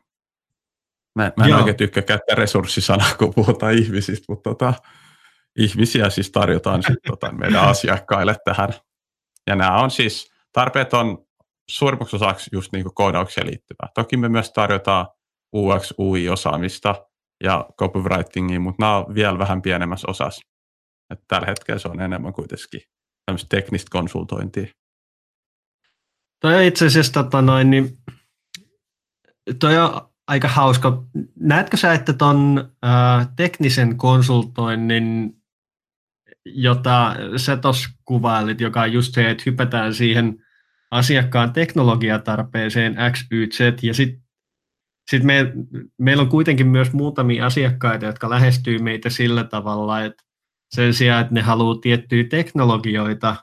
Mä, 1.16 1.32
mä 1.38 1.44
en 1.44 1.50
Joo. 1.50 1.60
oikein 1.60 1.78
tykkää 1.78 2.04
käyttää 2.04 2.36
resurssisanaa, 2.36 3.16
kun 3.18 3.34
puhutaan 3.36 3.74
ihmisistä, 3.74 4.26
mutta 4.30 4.50
tota, 4.50 4.74
ihmisiä 5.56 6.10
siis 6.10 6.32
tarjotaan 6.32 6.84
sit, 6.84 6.98
tota, 7.08 7.32
meidän 7.32 7.64
asiakkaille 7.64 8.36
tähän. 8.46 8.70
Ja 9.48 9.56
nämä 9.56 9.78
on 9.78 9.92
siis, 9.92 10.32
tarpeet 10.54 10.94
on 10.94 11.26
suurimmaksi 11.70 12.16
osaksi 12.16 12.50
just 12.54 12.72
niin 12.72 12.84
kuin 12.84 12.96
koodaukseen 12.96 13.48
liittyvää. 13.48 13.90
Toki 13.94 14.18
me 14.18 14.30
myös 14.30 14.52
tarjotaan 14.54 15.08
UX, 15.56 15.94
UI-osaamista 16.00 16.96
ja 17.44 17.66
copywritingia, 17.80 18.60
mutta 18.60 18.84
nämä 18.84 18.98
on 18.98 19.16
vielä 19.16 19.40
vähän 19.40 19.62
pienemmässä 19.62 20.12
osassa. 20.12 20.42
Et 21.10 21.20
tällä 21.28 21.48
hetkellä 21.48 21.80
se 21.80 21.88
on 21.88 22.02
enemmän 22.02 22.34
kuitenkin 22.34 22.82
tämmöistä 23.32 23.56
teknistä 23.56 23.90
konsultointia. 23.92 24.68
Toi 26.40 26.68
itse 26.68 26.86
asiassa 26.86 27.14
tota 27.14 27.42
noin, 27.42 27.70
niin, 27.70 27.98
toi 29.60 29.78
on 29.78 30.12
aika 30.28 30.48
hauska. 30.48 31.04
Näetkö 31.40 31.78
sä, 31.78 31.94
että 31.94 32.14
ton 32.14 32.72
ää, 32.82 33.34
teknisen 33.36 33.98
konsultoinnin, 33.98 35.34
jota 36.46 37.16
sä 37.38 37.58
tuossa 37.58 37.90
kuvailit, 38.06 38.62
joka 38.62 38.82
on 38.82 38.94
just 38.94 39.14
se, 39.14 39.30
että 39.30 39.44
hypätään 39.46 39.94
siihen 39.94 40.46
asiakkaan 40.92 41.54
teknologiatarpeeseen 41.54 42.96
X, 43.12 43.26
Y, 43.32 43.48
Z, 43.48 43.84
ja 43.84 43.94
sitten 43.94 44.24
sit 45.12 45.24
me, 45.24 45.54
meillä 45.98 46.24
on 46.24 46.30
kuitenkin 46.30 46.68
myös 46.68 46.94
muutamia 46.94 47.46
asiakkaita, 47.46 48.06
jotka 48.06 48.30
lähestyy 48.30 48.80
meitä 48.80 49.10
sillä 49.10 49.44
tavalla, 49.44 50.02
että 50.02 50.24
sen 50.76 50.94
sijaan, 50.94 51.22
että 51.22 51.34
ne 51.34 51.42
haluaa 51.42 51.76
tiettyjä 51.82 52.24
teknologioita, 52.30 53.36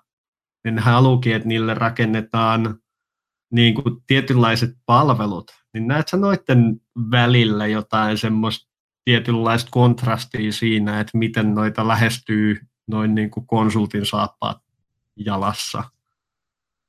niin 0.65 0.75
ne 0.75 0.81
haluukin, 0.81 1.37
että 1.37 1.49
niille 1.49 1.75
rakennetaan 1.75 2.79
niin 3.53 3.75
kuin 3.75 3.97
tietynlaiset 4.07 4.71
palvelut, 4.87 5.51
niin 5.75 5.89
näetkö 5.89 6.17
noiden 6.17 6.81
välillä 7.11 7.67
jotain 7.67 8.19
semmoista 8.19 8.69
tietynlaista 9.05 9.69
kontrastia 9.71 10.53
siinä, 10.53 11.01
että 11.01 11.19
miten 11.19 11.55
noita 11.55 11.89
lähestyy 11.89 12.61
noin 12.87 13.15
niin 13.15 13.31
kuin 13.31 13.47
konsultin 13.47 14.07
saappaat 14.07 14.59
jalassa? 15.17 15.85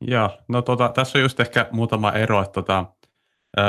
Joo, 0.02 0.38
no 0.48 0.62
tota, 0.62 0.90
tässä 0.90 1.18
on 1.18 1.22
just 1.22 1.40
ehkä 1.40 1.68
muutama 1.72 2.12
ero, 2.12 2.42
että 2.42 2.54
tota, 2.54 2.86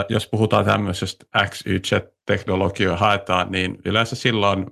jos 0.08 0.26
puhutaan 0.26 0.64
tämmöisestä 0.64 1.26
X, 1.48 1.66
Y, 1.66 1.80
Z-teknologioa 1.86 2.96
haetaan, 2.96 3.52
niin 3.52 3.78
yleensä 3.84 4.16
silloin 4.16 4.66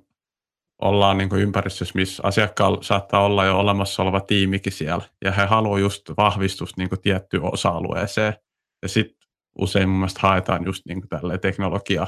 ollaan 0.83 1.19
niin 1.19 1.29
kuin 1.29 1.43
ympäristössä, 1.43 1.93
missä 1.95 2.23
asiakkaalla 2.27 2.83
saattaa 2.83 3.25
olla 3.25 3.45
jo 3.45 3.59
olemassa 3.59 4.03
oleva 4.03 4.21
tiimikin 4.21 4.73
siellä, 4.73 5.05
ja 5.25 5.33
he 5.33 5.47
haluavat 5.47 5.81
just 5.81 6.03
vahvistusta 6.17 6.81
niin 6.81 6.89
kuin 6.89 7.01
tiettyyn 7.01 7.53
osa-alueeseen, 7.53 8.35
ja 8.83 8.89
sitten 8.89 9.29
usein 9.59 9.89
mun 9.89 9.99
mielestä 9.99 10.21
haetaan 10.23 10.65
just 10.65 10.87
niin 10.87 11.01
kuin 11.01 11.09
tälleen 11.09 11.41
teknologia 11.41 12.07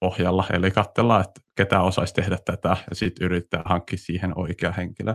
pohjalla, 0.00 0.44
eli 0.52 0.70
katsellaan, 0.70 1.20
että 1.20 1.40
ketä 1.56 1.80
osaisi 1.80 2.14
tehdä 2.14 2.38
tätä, 2.44 2.76
ja 2.90 2.96
sitten 2.96 3.24
yrittää 3.24 3.62
hankkia 3.64 3.98
siihen 3.98 4.38
oikea 4.38 4.72
henkilö. 4.72 5.14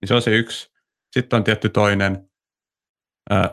Niin 0.00 0.08
se 0.08 0.14
on 0.14 0.22
se 0.22 0.30
yksi. 0.30 0.70
Sitten 1.12 1.36
on 1.36 1.44
tietty 1.44 1.68
toinen, 1.68 2.30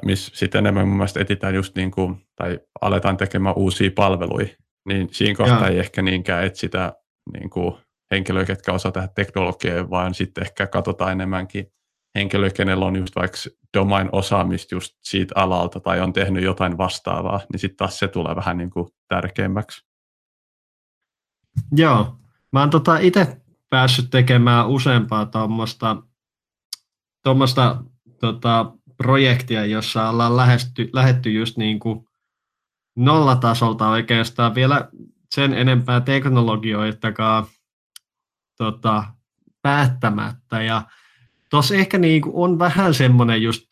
missä 0.06 0.32
sitten 0.36 0.60
enemmän 0.60 0.88
mun 0.88 0.98
mielestä 0.98 1.20
etsitään 1.20 1.56
just 1.56 1.76
niin 1.76 1.92
kuin, 1.92 2.28
tai 2.36 2.60
aletaan 2.82 3.18
tekemään 3.18 3.58
uusia 3.58 3.92
palveluja, 3.96 4.48
niin 4.88 5.10
siinä 5.12 5.36
kohtaa 5.36 5.68
ei 5.68 5.80
ehkä 5.80 6.02
niinkään 6.02 6.46
etsitä 6.46 6.94
niin 7.34 7.50
kuin 7.50 7.76
henkilöitä, 8.12 8.48
ketkä 8.48 8.74
osaa 8.74 8.92
tehdä 8.92 9.08
teknologiaa, 9.08 9.90
vaan 9.90 10.14
sitten 10.14 10.44
ehkä 10.44 10.68
katsotaan 10.68 11.12
enemmänkin 11.12 11.66
henkilöitä, 12.16 12.56
kenellä 12.56 12.86
on 12.86 12.96
just 12.96 13.16
vaikka 13.16 13.38
domain 13.78 14.10
osaamista 14.12 14.76
just 14.76 14.98
siitä 15.02 15.34
alalta 15.38 15.80
tai 15.80 16.00
on 16.00 16.14
tehnyt 16.14 16.44
jotain 16.44 16.78
vastaavaa, 16.78 17.42
niin 17.52 17.60
sitten 17.60 17.78
taas 17.78 18.00
se 18.00 18.08
tulee 18.08 18.36
vähän 18.36 18.58
niin 18.58 18.70
kuin 18.70 18.88
tärkeämmäksi. 19.08 19.86
Joo, 21.72 22.16
mä 22.52 22.60
oon 22.60 22.70
tota 22.70 22.98
itse 22.98 23.42
päässyt 23.70 24.10
tekemään 24.10 24.70
useampaa 24.70 25.26
tuommoista 25.26 25.98
tuommoista 27.24 27.84
tota, 28.20 28.72
projektia, 28.98 29.66
jossa 29.66 30.10
ollaan 30.10 30.38
lähesty, 30.38 30.90
lähetty 30.94 31.32
just 31.32 31.58
niin 31.58 31.80
kuin 31.80 32.06
nollatasolta 32.96 33.90
oikeastaan 33.90 34.56
vielä 34.56 34.90
sen 35.36 35.54
enempää 35.54 36.02
teknologioitakaan 36.02 37.46
tota, 38.62 39.04
päättämättä. 39.62 40.62
Ja 40.62 40.82
tuossa 41.50 41.76
ehkä 41.76 41.98
niin 41.98 42.22
kuin 42.22 42.36
on 42.36 42.60
vähän 42.60 42.94
semmoinen 42.94 43.42
just 43.42 43.68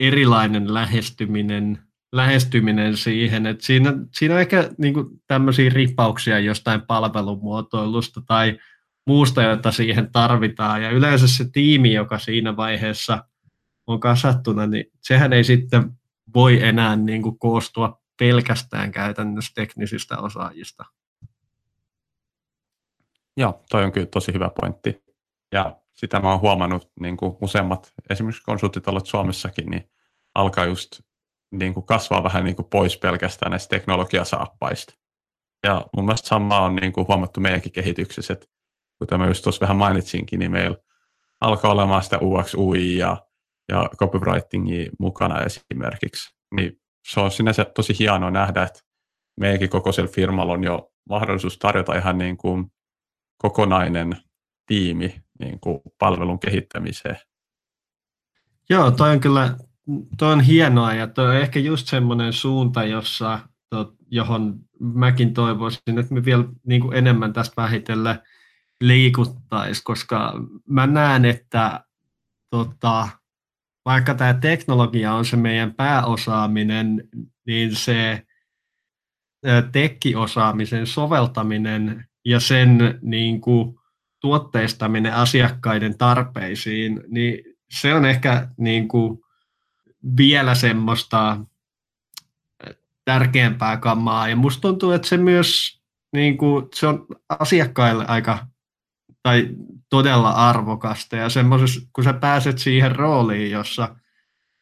erilainen 0.00 0.74
lähestyminen, 0.74 1.78
lähestyminen 2.12 2.96
siihen, 2.96 3.46
että 3.46 3.66
siinä, 3.66 3.94
siinä 4.12 4.34
on 4.34 4.40
ehkä 4.40 4.70
niin 4.78 4.94
kuin 4.94 5.06
tämmöisiä 5.26 5.70
ripauksia 5.70 6.38
jostain 6.38 6.82
palvelumuotoilusta 6.82 8.22
tai 8.26 8.58
muusta, 9.06 9.42
jota 9.42 9.72
siihen 9.72 10.12
tarvitaan. 10.12 10.82
Ja 10.82 10.90
yleensä 10.90 11.28
se 11.28 11.50
tiimi, 11.52 11.92
joka 11.92 12.18
siinä 12.18 12.56
vaiheessa 12.56 13.24
on 13.86 14.00
kasattuna, 14.00 14.66
niin 14.66 14.84
sehän 15.00 15.32
ei 15.32 15.44
sitten 15.44 15.90
voi 16.34 16.62
enää 16.62 16.96
niin 16.96 17.22
kuin 17.22 17.38
koostua 17.38 18.00
pelkästään 18.18 18.92
käytännössä 18.92 19.52
teknisistä 19.54 20.18
osaajista. 20.18 20.84
Joo, 23.36 23.64
toi 23.70 23.84
on 23.84 23.92
kyllä 23.92 24.06
tosi 24.06 24.32
hyvä 24.32 24.50
pointti. 24.60 25.02
Ja 25.52 25.76
sitä 25.94 26.20
mä 26.20 26.30
oon 26.30 26.40
huomannut 26.40 26.90
niin 27.00 27.16
kuin 27.16 27.36
useammat, 27.40 27.92
esimerkiksi 28.10 28.42
konsultitalot 28.42 29.06
Suomessakin, 29.06 29.70
niin 29.70 29.90
alkaa 30.34 30.64
just 30.64 31.00
niin 31.50 31.74
kuin 31.74 31.86
kasvaa 31.86 32.24
vähän 32.24 32.44
niin 32.44 32.56
kuin 32.56 32.68
pois 32.70 32.98
pelkästään 32.98 33.50
näistä 33.50 33.76
teknologiasaappaista. 33.76 34.94
Ja 35.66 35.86
mun 35.96 36.04
mielestä 36.04 36.28
sama 36.28 36.60
on 36.60 36.76
niin 36.76 36.92
kuin 36.92 37.08
huomattu 37.08 37.40
meidänkin 37.40 37.72
kehityksessä, 37.72 38.32
että 38.32 38.46
kuten 38.98 39.18
mä 39.18 39.26
just 39.26 39.42
tuossa 39.42 39.60
vähän 39.60 39.76
mainitsinkin, 39.76 40.38
niin 40.38 40.50
meillä 40.50 40.76
alkaa 41.40 41.70
olemaan 41.70 42.02
sitä 42.02 42.18
UX, 42.22 42.54
UI 42.54 42.96
ja, 42.96 43.16
ja 43.68 43.90
copywritingia 43.96 44.90
mukana 44.98 45.42
esimerkiksi. 45.42 46.36
Niin 46.54 46.72
se 47.12 47.20
on 47.20 47.30
sinänsä 47.30 47.64
tosi 47.64 47.98
hienoa 47.98 48.30
nähdä, 48.30 48.62
että 48.62 48.80
meidänkin 49.40 49.70
kokoisella 49.70 50.10
firmalla 50.12 50.52
on 50.52 50.64
jo 50.64 50.92
mahdollisuus 51.08 51.58
tarjota 51.58 51.94
ihan 51.94 52.18
niin 52.18 52.36
kuin 52.36 52.72
kokonainen 53.38 54.16
tiimi 54.66 55.22
niin 55.38 55.60
kuin 55.60 55.80
palvelun 55.98 56.38
kehittämiseen. 56.38 57.16
Joo, 58.68 58.90
toi 58.90 59.10
on 59.10 59.20
kyllä 59.20 59.56
toi 60.18 60.32
on 60.32 60.40
hienoa 60.40 60.94
ja 60.94 61.06
toi 61.06 61.26
on 61.26 61.36
ehkä 61.36 61.58
just 61.58 61.88
semmoinen 61.88 62.32
suunta, 62.32 62.84
jossa, 62.84 63.38
johon 64.10 64.58
mäkin 64.80 65.34
toivoisin, 65.34 65.98
että 65.98 66.14
me 66.14 66.24
vielä 66.24 66.44
niin 66.66 66.80
kuin 66.80 66.96
enemmän 66.96 67.32
tästä 67.32 67.62
vähitellen 67.62 68.18
liikuttaisi, 68.80 69.82
koska 69.84 70.32
mä 70.68 70.86
näen, 70.86 71.24
että 71.24 71.84
tota, 72.50 73.08
vaikka 73.84 74.14
tämä 74.14 74.34
teknologia 74.34 75.14
on 75.14 75.24
se 75.24 75.36
meidän 75.36 75.74
pääosaaminen, 75.74 77.08
niin 77.46 77.76
se 77.76 78.22
tekkiosaamisen 79.72 80.86
soveltaminen 80.86 82.05
ja 82.26 82.40
sen 82.40 82.98
niin 83.02 83.40
kuin, 83.40 83.78
tuotteistaminen 84.20 85.14
asiakkaiden 85.14 85.98
tarpeisiin, 85.98 87.00
niin 87.08 87.44
se 87.70 87.94
on 87.94 88.04
ehkä 88.04 88.48
niin 88.58 88.88
kuin, 88.88 89.18
vielä 90.16 90.54
semmoista 90.54 91.40
tärkeämpää 93.04 93.76
kamaa. 93.76 94.28
Ja 94.28 94.36
musta 94.36 94.60
tuntuu, 94.60 94.92
että 94.92 95.08
se 95.08 95.16
myös 95.16 95.80
niin 96.12 96.38
kuin, 96.38 96.66
se 96.74 96.86
on 96.86 97.06
asiakkaille 97.28 98.04
aika 98.06 98.46
tai 99.22 99.48
todella 99.90 100.30
arvokasta. 100.30 101.16
Ja 101.16 101.28
kun 101.92 102.04
sä 102.04 102.12
pääset 102.12 102.58
siihen 102.58 102.96
rooliin, 102.96 103.50
jossa 103.50 103.96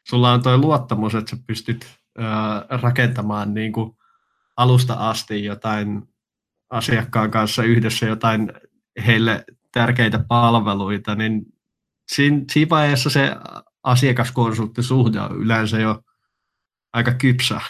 sulla 0.09 0.33
on 0.33 0.43
tuo 0.43 0.59
luottamus, 0.59 1.15
että 1.15 1.31
sä 1.31 1.43
pystyt 1.47 1.87
rakentamaan 2.83 3.55
niin 3.55 3.73
kuin 3.73 3.97
alusta 4.57 4.95
asti 4.95 5.45
jotain 5.45 6.03
asiakkaan 6.75 7.31
kanssa 7.31 7.63
yhdessä 7.63 8.07
jotain 8.07 8.53
heille 9.07 9.45
tärkeitä 9.73 10.25
palveluita, 10.29 11.15
niin 11.15 11.43
siinä, 12.13 12.45
siinä 12.53 12.71
vaiheessa 12.71 13.11
se 13.11 13.37
asiakaskonsulttisuhde 13.83 15.21
on 15.21 15.37
yleensä 15.37 15.79
jo 15.81 16.03
aika 16.93 17.15
kypsä. 17.15 17.61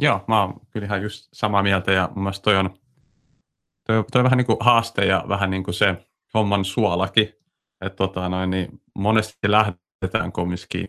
Joo, 0.00 0.24
mä 0.28 0.40
oon 0.40 0.60
kyllä 0.70 0.86
ihan 0.86 1.02
just 1.02 1.28
samaa 1.32 1.62
mieltä 1.62 1.92
ja 1.92 2.08
mun 2.14 2.24
mielestä 2.24 2.42
toi 2.42 2.56
on, 2.56 2.70
toi, 3.86 4.04
toi 4.12 4.20
on 4.20 4.24
vähän 4.24 4.36
niin 4.36 4.46
kuin 4.46 4.58
haaste 4.60 5.04
ja 5.04 5.24
vähän 5.28 5.50
niin 5.50 5.64
kuin 5.64 5.74
se 5.74 6.06
homman 6.34 6.64
suolakin, 6.64 7.28
että 7.80 7.96
tota 7.96 8.28
noin, 8.28 8.50
niin 8.50 8.82
monesti 8.94 9.50
lähdetään 9.50 10.32
kumminkin 10.32 10.88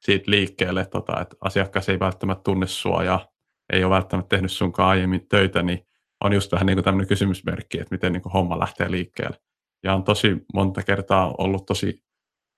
siitä 0.00 0.30
liikkeelle, 0.30 0.86
tota, 0.86 1.20
että 1.20 1.36
asiakas 1.40 1.88
ei 1.88 1.98
välttämättä 1.98 2.42
tunne 2.42 2.66
sua 2.66 3.02
ja 3.02 3.28
ei 3.72 3.84
ole 3.84 3.94
välttämättä 3.94 4.36
tehnyt 4.36 4.52
sunkaan 4.52 4.88
aiemmin 4.88 5.28
töitä, 5.28 5.62
niin 5.62 5.86
on 6.24 6.32
just 6.32 6.52
vähän 6.52 6.66
niin 6.66 6.84
tämmöinen 6.84 7.08
kysymysmerkki, 7.08 7.80
että 7.80 7.94
miten 7.94 8.12
niin 8.12 8.22
kuin 8.22 8.32
homma 8.32 8.58
lähtee 8.58 8.90
liikkeelle. 8.90 9.38
Ja 9.82 9.94
on 9.94 10.04
tosi 10.04 10.36
monta 10.54 10.82
kertaa 10.82 11.34
ollut 11.38 11.66
tosi 11.66 12.04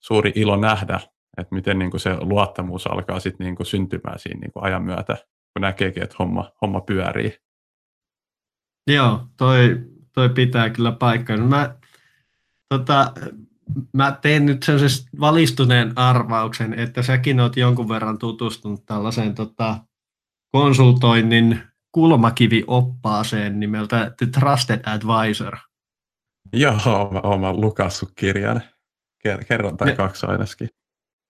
suuri 0.00 0.32
ilo 0.34 0.56
nähdä, 0.56 1.00
että 1.38 1.54
miten 1.54 1.78
niin 1.78 1.90
kuin 1.90 2.00
se 2.00 2.16
luottamus 2.20 2.86
alkaa 2.86 3.20
sitten 3.20 3.44
niin 3.44 3.56
kuin 3.56 3.66
syntymään 3.66 4.18
siinä 4.18 4.40
niin 4.40 4.52
kuin 4.52 4.64
ajan 4.64 4.82
myötä, 4.82 5.16
kun 5.52 5.60
näkeekin, 5.60 6.02
että 6.02 6.16
homma, 6.18 6.50
homma 6.62 6.80
pyörii. 6.80 7.36
Joo, 8.86 9.26
toi, 9.36 9.80
toi 10.12 10.28
pitää 10.28 10.70
kyllä 10.70 10.92
paikkaa. 10.92 11.36
Mä, 11.36 11.74
tota, 12.68 13.12
mä 13.92 14.18
teen 14.22 14.46
nyt 14.46 14.62
sellaisen 14.62 15.06
valistuneen 15.20 15.92
arvauksen, 15.96 16.74
että 16.74 17.02
säkin 17.02 17.40
oot 17.40 17.56
jonkun 17.56 17.88
verran 17.88 18.18
tutustunut 18.18 18.86
tällaiseen 18.86 19.34
tota, 19.34 19.78
konsultoinnin 20.52 21.60
kulmakivioppaaseen 21.92 23.60
nimeltä 23.60 24.14
The 24.18 24.26
Trusted 24.26 24.80
Advisor. 24.86 25.56
Joo, 26.52 27.10
mä 27.12 27.48
oon 27.48 27.60
lukassut 27.60 28.12
kirjan. 28.16 28.62
Kerron 29.48 29.76
tai 29.76 29.96
kaksi 29.96 30.26
ainakin. 30.26 30.68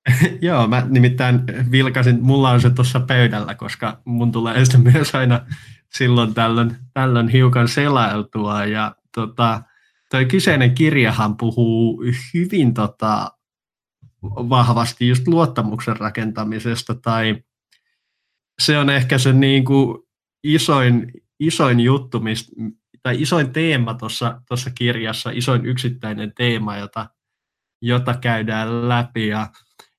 Joo, 0.49 0.67
mä 0.67 0.87
nimittäin 0.89 1.41
vilkasin, 1.71 2.23
mulla 2.23 2.51
on 2.51 2.61
se 2.61 2.71
tuossa 2.71 3.01
pöydällä, 3.01 3.55
koska 3.55 4.01
mun 4.05 4.33
tulee 4.33 4.65
sitä 4.65 4.79
myös 4.93 5.15
aina 5.15 5.47
silloin 5.93 6.35
tällöin, 6.35 6.77
tällöin 6.95 7.29
hiukan 7.29 7.69
selailtua. 7.69 8.65
Ja 8.65 8.95
tota, 9.15 9.63
toi 10.11 10.27
kyseinen 10.27 10.75
kirjahan 10.75 11.37
puhuu 11.37 12.05
hyvin 12.35 12.75
tota, 12.75 13.31
vahvasti 14.23 15.09
just 15.09 15.29
luottamuksen 15.29 15.97
rakentamisesta 15.97 16.95
tai 16.95 17.43
se 18.61 18.79
on 18.79 18.91
ehkä 18.91 19.19
se 19.19 19.33
niin 19.33 19.65
kuin 19.65 19.99
isoin, 20.45 21.13
isoin 21.41 21.81
juttu, 21.81 22.21
mistä, 22.21 22.53
tai 23.03 23.23
isoin 23.23 23.53
teema 23.53 23.95
tuossa 23.95 24.71
kirjassa, 24.75 25.31
isoin 25.31 25.67
yksittäinen 25.67 26.33
teema, 26.37 26.77
jota, 26.77 27.11
jota 27.83 28.15
käydään 28.15 28.89
läpi. 28.89 29.29
Ja 29.29 29.51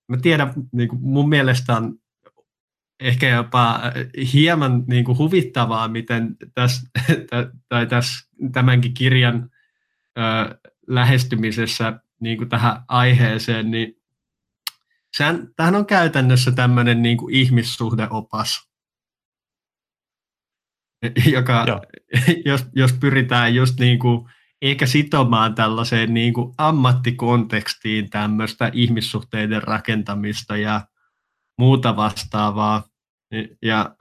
mä 0.07 0.17
tiedän, 0.17 0.53
niin 0.73 0.89
kuin 0.89 1.01
mun 1.01 1.29
mielestä 1.29 1.77
on 1.77 1.95
ehkä 2.99 3.29
jopa 3.29 3.81
hieman 4.33 4.83
niin 4.87 5.05
kuin 5.05 5.17
huvittavaa, 5.17 5.87
miten 5.87 6.35
tässä, 6.55 6.89
tai 7.69 7.87
tässä 7.87 8.29
tämänkin 8.51 8.93
kirjan 8.93 9.49
ö, 10.17 10.21
lähestymisessä 10.87 11.99
niin 12.19 12.37
kuin 12.37 12.49
tähän 12.49 12.83
aiheeseen, 12.87 13.71
niin 13.71 14.00
sehän, 15.17 15.47
tämähän 15.55 15.75
on 15.75 15.85
käytännössä 15.85 16.51
tämmöinen 16.51 17.01
niin 17.01 17.17
kuin 17.17 17.35
ihmissuhdeopas, 17.35 18.71
joka, 21.33 21.65
jos, 22.45 22.65
jos 22.75 22.93
pyritään 22.93 23.55
just 23.55 23.79
niin 23.79 23.99
kuin, 23.99 24.29
eikä 24.61 24.85
sitomaan 24.85 25.55
tällaiseen 25.55 26.13
niin 26.13 26.33
kuin 26.33 26.53
ammattikontekstiin 26.57 28.09
tämmöistä 28.09 28.71
ihmissuhteiden 28.73 29.63
rakentamista 29.63 30.57
ja 30.57 30.81
muuta 31.57 31.95
vastaavaa. 31.95 32.83
Ja 33.61 33.95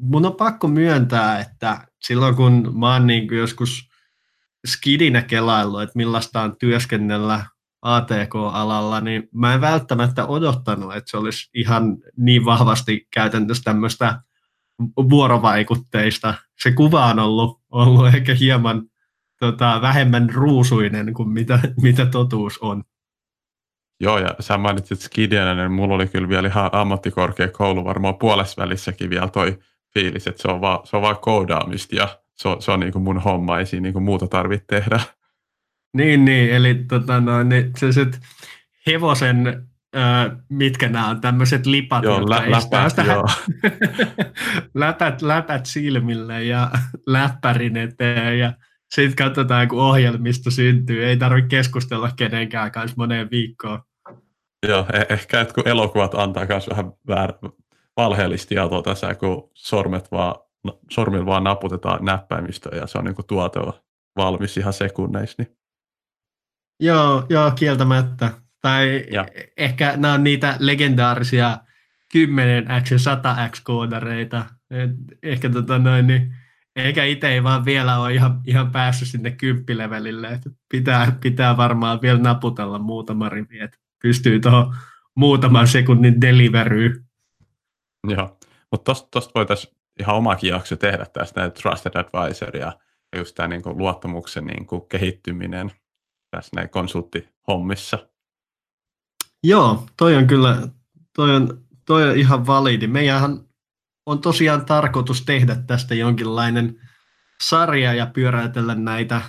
mun 0.00 0.26
on 0.26 0.34
pakko 0.34 0.68
myöntää, 0.68 1.40
että 1.40 1.86
silloin 2.02 2.34
kun 2.36 2.78
mä 2.78 2.92
oon 2.92 3.06
niin 3.06 3.28
kuin 3.28 3.38
joskus 3.38 3.88
skidinä 4.66 5.22
kelaillut, 5.22 5.82
että 5.82 5.96
millaista 5.96 6.42
on 6.42 6.56
työskennellä 6.58 7.46
ATK-alalla, 7.82 9.00
niin 9.00 9.28
mä 9.34 9.54
en 9.54 9.60
välttämättä 9.60 10.26
odottanut, 10.26 10.96
että 10.96 11.10
se 11.10 11.16
olisi 11.16 11.50
ihan 11.54 11.96
niin 12.16 12.44
vahvasti 12.44 13.08
käytännössä 13.14 13.62
tämmöistä 13.64 14.20
vuorovaikutteista. 15.10 16.34
Se 16.62 16.72
kuva 16.72 17.06
on 17.06 17.18
ollut, 17.18 17.60
ollut 17.70 18.06
ehkä 18.06 18.34
hieman 18.34 18.82
tota, 19.40 19.78
vähemmän 19.82 20.30
ruusuinen 20.30 21.14
kuin 21.14 21.28
mitä, 21.28 21.58
mitä 21.82 22.06
totuus 22.06 22.58
on. 22.58 22.84
Joo, 24.00 24.18
ja 24.18 24.34
sä 24.40 24.58
mainitsit 24.58 25.00
Skidiana, 25.00 25.54
niin 25.54 25.72
mulla 25.72 25.94
oli 25.94 26.08
kyllä 26.08 26.28
vielä 26.28 26.48
ihan 26.48 26.70
ammattikorkeakoulu 26.72 27.84
varmaan 27.84 28.18
puolessa 28.18 28.62
välissäkin 28.62 29.10
vielä 29.10 29.28
toi 29.28 29.58
fiilis, 29.94 30.26
että 30.26 30.42
se 30.42 30.48
on 30.48 30.60
vaan, 30.60 30.78
se 30.84 30.96
on 30.96 31.02
vaan 31.02 31.18
koodaamista 31.18 31.96
ja 31.96 32.08
se 32.34 32.48
on, 32.48 32.62
se 32.62 32.70
on 32.70 32.80
niin 32.80 32.92
kuin 32.92 33.02
mun 33.02 33.18
homma, 33.18 33.58
ei 33.58 33.66
siinä 33.66 33.82
niin 33.82 33.92
kuin 33.92 34.02
muuta 34.02 34.26
tarvitse 34.26 34.66
tehdä. 34.66 35.00
Niin, 35.94 36.24
niin 36.24 36.52
eli 36.52 36.74
tota, 36.74 37.20
no, 37.20 37.42
niin, 37.42 37.72
se, 37.78 37.92
se 37.92 38.06
hevosen 38.86 39.66
mitkä 40.48 40.88
nämä 40.88 41.08
on, 41.08 41.20
tämmöiset 41.20 41.66
lipat, 41.66 42.04
joo, 42.04 42.18
jotka 42.18 42.30
lä- 42.30 42.50
läpät, 42.50 42.90
sitä 42.90 43.02
joo. 43.02 43.24
läpät, 44.74 45.22
läpät 45.22 45.66
silmille 45.66 46.44
ja 46.44 46.70
läppärin 47.06 47.76
eteen 47.76 48.38
ja 48.38 48.52
sitten 48.94 49.26
katsotaan, 49.26 49.68
kun 49.68 49.80
ohjelmisto 49.80 50.50
syntyy. 50.50 51.04
Ei 51.04 51.16
tarvitse 51.16 51.48
keskustella 51.48 52.10
kenenkään 52.16 52.72
kanssa 52.72 52.94
moneen 52.96 53.30
viikkoon. 53.30 53.80
Joo, 54.68 54.86
e- 54.92 55.14
ehkä 55.14 55.40
että 55.40 55.54
kun 55.54 55.68
elokuvat 55.68 56.14
antaa 56.14 56.46
myös 56.46 56.68
vähän 56.68 56.92
väär, 57.08 57.32
valheellista 57.96 58.48
tietoa 58.48 58.82
tässä, 58.82 59.14
kun 59.14 59.50
sormet 59.54 60.12
vaan, 60.12 60.34
sormilla 60.90 61.26
vaan 61.26 61.44
naputetaan 61.44 62.04
näppäimistöä 62.04 62.78
ja 62.78 62.86
se 62.86 62.98
on 62.98 63.04
niin 63.04 63.14
kuin 63.14 63.26
tuote 63.26 63.60
valmis 64.16 64.56
ihan 64.56 64.72
sekunneissa. 64.72 65.42
Niin. 65.42 65.56
Joo, 66.82 67.26
joo, 67.28 67.50
kieltämättä. 67.50 68.30
Tai 68.60 69.04
ja. 69.10 69.26
ehkä 69.56 69.96
nämä 69.96 70.14
on 70.14 70.24
niitä 70.24 70.56
legendaarisia 70.58 71.58
10x 72.16 72.86
ja 72.90 73.14
100x 73.14 73.60
koodareita. 73.64 74.44
Et 74.70 74.90
ehkä 75.22 75.50
tota 75.50 75.78
noin, 75.78 76.06
niin 76.06 76.34
eikä 76.76 77.04
itse 77.04 77.28
ei 77.28 77.42
vaan 77.42 77.64
vielä 77.64 77.98
ole 77.98 78.14
ihan, 78.14 78.40
ihan 78.46 78.70
päässyt 78.72 79.08
sinne 79.08 79.30
kymppilevelille, 79.30 80.28
että 80.28 80.50
pitää, 80.68 81.18
pitää 81.20 81.56
varmaan 81.56 82.02
vielä 82.02 82.18
naputella 82.18 82.78
muutama 82.78 83.28
rivi, 83.28 83.60
että 83.60 83.78
pystyy 84.02 84.40
tuohon 84.40 84.74
muutaman 85.16 85.66
sekunnin 85.66 86.20
deliveryyn. 86.20 87.04
Joo, 88.08 88.38
mutta 88.70 88.94
tuosta 89.10 89.32
voitaisiin 89.34 89.74
ihan 90.00 90.16
omakin 90.16 90.50
jakso 90.50 90.76
tehdä 90.76 91.06
tästä 91.12 91.50
Trusted 91.50 91.92
Advisor 91.94 92.56
ja 92.56 92.72
just 93.16 93.34
tämä 93.34 93.48
niin 93.48 93.62
luottamuksen 93.64 94.44
niin 94.44 94.66
kuin 94.66 94.82
kehittyminen 94.88 95.72
tässä 96.36 96.50
näin 96.56 96.68
konsulttihommissa. 96.68 98.08
Joo, 99.44 99.86
toi 99.96 100.16
on 100.16 100.26
kyllä 100.26 100.68
toi 101.16 101.36
on, 101.36 101.64
toi 101.86 102.10
on 102.10 102.16
ihan 102.16 102.46
validi. 102.46 102.86
Meidän 102.86 103.40
on 104.06 104.20
tosiaan 104.20 104.64
tarkoitus 104.64 105.24
tehdä 105.24 105.56
tästä 105.56 105.94
jonkinlainen 105.94 106.80
sarja 107.42 107.94
ja 107.94 108.06
pyöräytellä 108.06 108.74
näitä, 108.74 109.22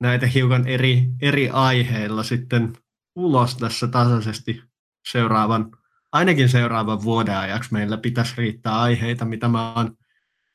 näitä 0.00 0.26
hiukan 0.26 0.66
eri, 0.66 1.08
eri 1.22 1.50
aiheilla 1.50 2.22
sitten 2.22 2.72
ulos 3.16 3.56
tässä 3.56 3.88
tasaisesti 3.88 4.62
seuraavan, 5.08 5.70
ainakin 6.12 6.48
seuraavan 6.48 7.02
vuoden 7.02 7.36
ajaksi 7.36 7.72
meillä 7.72 7.96
pitäisi 7.96 8.34
riittää 8.36 8.80
aiheita, 8.80 9.24
mitä 9.24 9.48
mä 9.48 9.74
oon 9.74 9.96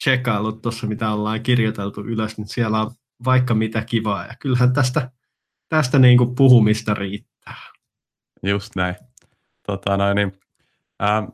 tsekkaillut 0.03 0.61
tuossa, 0.61 0.87
mitä 0.87 1.11
ollaan 1.11 1.43
kirjoiteltu 1.43 2.01
ylös, 2.01 2.37
niin 2.37 2.47
siellä 2.47 2.81
on 2.81 2.91
vaikka 3.25 3.53
mitä 3.53 3.81
kivaa. 3.81 4.25
Ja 4.25 4.33
kyllähän 4.39 4.73
tästä, 4.73 5.11
tästä 5.69 5.99
niin 5.99 6.17
kuin 6.17 6.35
puhumista 6.35 6.93
riittää. 6.93 7.61
Just 8.43 8.75
näin. 8.75 8.95
Tota, 9.67 9.97
noin, 9.97 10.15
niin, 10.15 10.39
ää, 10.99 11.27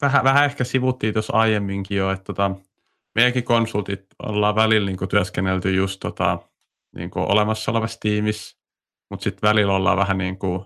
vähän, 0.00 0.24
vähän 0.24 0.44
ehkä 0.44 0.64
sivuttiin 0.64 1.12
tuossa 1.12 1.32
aiemminkin 1.32 1.96
jo, 1.96 2.10
että 2.10 2.24
tota, 2.24 2.50
meidänkin 3.14 3.44
konsultit 3.44 4.06
ollaan 4.22 4.54
välillä 4.54 4.86
niin 4.86 4.96
kuin, 4.96 5.08
työskennelty 5.08 5.74
just 5.74 6.00
tota, 6.00 6.38
niin 6.96 7.10
kuin 7.10 7.32
olemassa 7.32 7.70
olevassa 7.70 8.00
tiimissä, 8.00 8.58
mutta 9.10 9.24
sitten 9.24 9.48
välillä 9.48 9.74
ollaan 9.74 9.98
vähän 9.98 10.18
niin 10.18 10.38
kuin, 10.38 10.64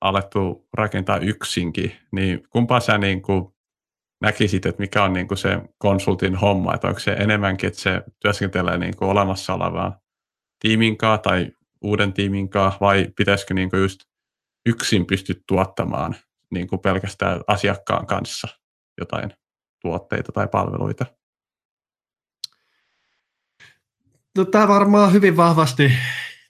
alettu 0.00 0.68
rakentaa 0.72 1.16
yksinkin, 1.16 1.96
niin 2.12 2.42
kumpaa 2.50 2.80
sä 2.80 2.98
niin 2.98 3.22
kuin, 3.22 3.54
näkisit, 4.20 4.66
että 4.66 4.80
mikä 4.80 5.04
on 5.04 5.12
niin 5.12 5.28
kuin 5.28 5.38
se 5.38 5.60
konsultin 5.78 6.36
homma, 6.36 6.74
että 6.74 6.88
onko 6.88 7.00
se 7.00 7.12
enemmänkin, 7.12 7.66
että 7.66 7.80
se 7.80 8.02
työskentelee 8.20 8.78
niin 8.78 8.96
kuin 8.96 9.10
olemassa 9.10 9.54
olevaa 9.54 10.00
tiimin 10.60 10.96
kanssa 10.96 11.22
tai 11.22 11.52
uuden 11.84 12.12
tiimin 12.12 12.48
kanssa, 12.48 12.80
vai 12.80 13.12
pitäisikö 13.16 13.54
niin 13.54 13.70
kuin 13.70 13.82
just 13.82 14.00
yksin 14.66 15.06
pysty 15.06 15.42
tuottamaan 15.48 16.16
niin 16.50 16.68
kuin 16.68 16.80
pelkästään 16.80 17.40
asiakkaan 17.46 18.06
kanssa 18.06 18.48
jotain 18.98 19.30
tuotteita 19.82 20.32
tai 20.32 20.48
palveluita? 20.48 21.06
No, 24.38 24.44
tämä 24.44 24.68
varmaan 24.68 25.12
hyvin 25.12 25.36
vahvasti 25.36 25.92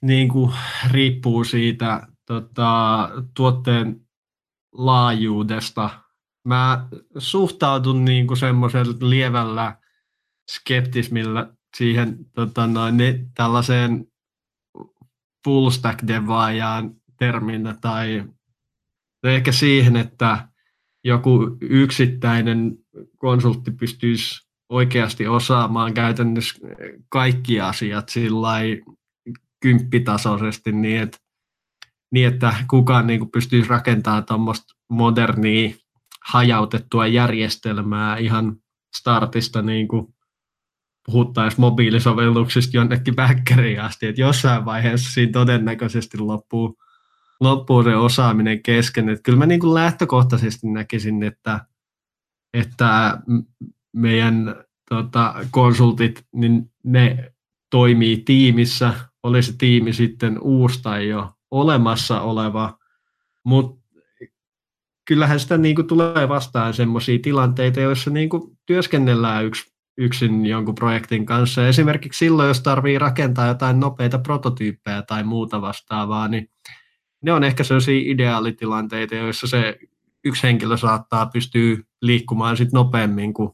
niin 0.01 0.29
kuin, 0.29 0.53
riippuu 0.91 1.43
siitä 1.43 2.07
tota, 2.25 3.09
tuotteen 3.35 4.01
laajuudesta. 4.73 5.89
Mä 6.45 6.87
suhtaudun 7.17 8.05
niin 8.05 8.27
kuin 8.27 8.37
semmoisella 8.37 8.93
lievällä 8.99 9.77
skeptismillä 10.51 11.53
siihen 11.77 12.17
tota, 12.33 12.67
noin, 12.67 12.97
niin, 12.97 13.31
tällaiseen 13.35 14.07
full 15.45 15.69
stack 15.69 16.07
devaajaan 16.07 16.91
terminä 17.19 17.75
tai 17.81 18.23
ehkä 19.23 19.51
siihen, 19.51 19.95
että 19.95 20.47
joku 21.03 21.57
yksittäinen 21.61 22.77
konsultti 23.17 23.71
pystyisi 23.71 24.47
oikeasti 24.69 25.27
osaamaan 25.27 25.93
käytännössä 25.93 26.59
kaikki 27.09 27.61
asiat 27.61 28.09
sillä 28.09 28.49
kymppitasoisesti 29.61 30.71
niin, 30.71 31.01
että, 31.01 31.17
niin, 32.11 32.27
että 32.27 32.53
kukaan 32.69 33.07
niin 33.07 33.31
pystyisi 33.31 33.69
rakentamaan 33.69 34.25
tuommoista 34.25 34.73
modernia 34.89 35.75
hajautettua 36.25 37.07
järjestelmää 37.07 38.17
ihan 38.17 38.55
startista 38.97 39.61
niin 39.61 39.87
kuin 39.87 40.14
puhuttaisiin 41.05 41.61
mobiilisovelluksista 41.61 42.77
jonnekin 42.77 43.15
väkkäriin 43.15 43.81
asti, 43.81 44.07
että 44.07 44.21
jossain 44.21 44.65
vaiheessa 44.65 45.13
siinä 45.13 45.31
todennäköisesti 45.31 46.17
loppuu 46.17 46.77
loppuu 47.39 47.83
se 47.83 47.95
osaaminen 47.95 48.63
kesken. 48.63 49.09
Että 49.09 49.23
kyllä 49.23 49.37
mä 49.37 49.45
niin 49.45 49.59
kuin 49.59 49.73
lähtökohtaisesti 49.73 50.67
näkisin, 50.67 51.23
että, 51.23 51.65
että 52.53 53.17
meidän 53.93 54.55
tota, 54.89 55.35
konsultit, 55.51 56.25
niin 56.35 56.71
ne 56.83 57.33
toimii 57.69 58.17
tiimissä, 58.17 58.93
oli 59.23 59.43
se 59.43 59.53
tiimi 59.57 59.93
sitten 59.93 60.39
uusi 60.41 60.81
tai 60.81 61.07
jo 61.07 61.33
olemassa 61.51 62.21
oleva, 62.21 62.77
mutta 63.43 63.85
kyllähän 65.05 65.39
sitä 65.39 65.57
niin 65.57 65.75
kuin 65.75 65.87
tulee 65.87 66.29
vastaan 66.29 66.73
sellaisia 66.73 67.19
tilanteita, 67.19 67.79
joissa 67.79 68.09
niin 68.09 68.29
kuin 68.29 68.57
työskennellään 68.65 69.45
yksi, 69.45 69.74
yksin 69.97 70.45
jonkun 70.45 70.75
projektin 70.75 71.25
kanssa. 71.25 71.67
Esimerkiksi 71.67 72.17
silloin, 72.17 72.47
jos 72.47 72.61
tarvii 72.61 72.99
rakentaa 72.99 73.47
jotain 73.47 73.79
nopeita 73.79 74.19
prototyyppejä 74.19 75.01
tai 75.01 75.23
muuta 75.23 75.61
vastaavaa, 75.61 76.27
niin 76.27 76.49
ne 77.21 77.33
on 77.33 77.43
ehkä 77.43 77.63
sellaisia 77.63 78.11
ideaalitilanteita, 78.11 79.15
joissa 79.15 79.47
se 79.47 79.79
yksi 80.23 80.43
henkilö 80.43 80.77
saattaa 80.77 81.25
pystyä 81.25 81.77
liikkumaan 82.01 82.57
sit 82.57 82.71
nopeammin 82.71 83.33
kuin 83.33 83.49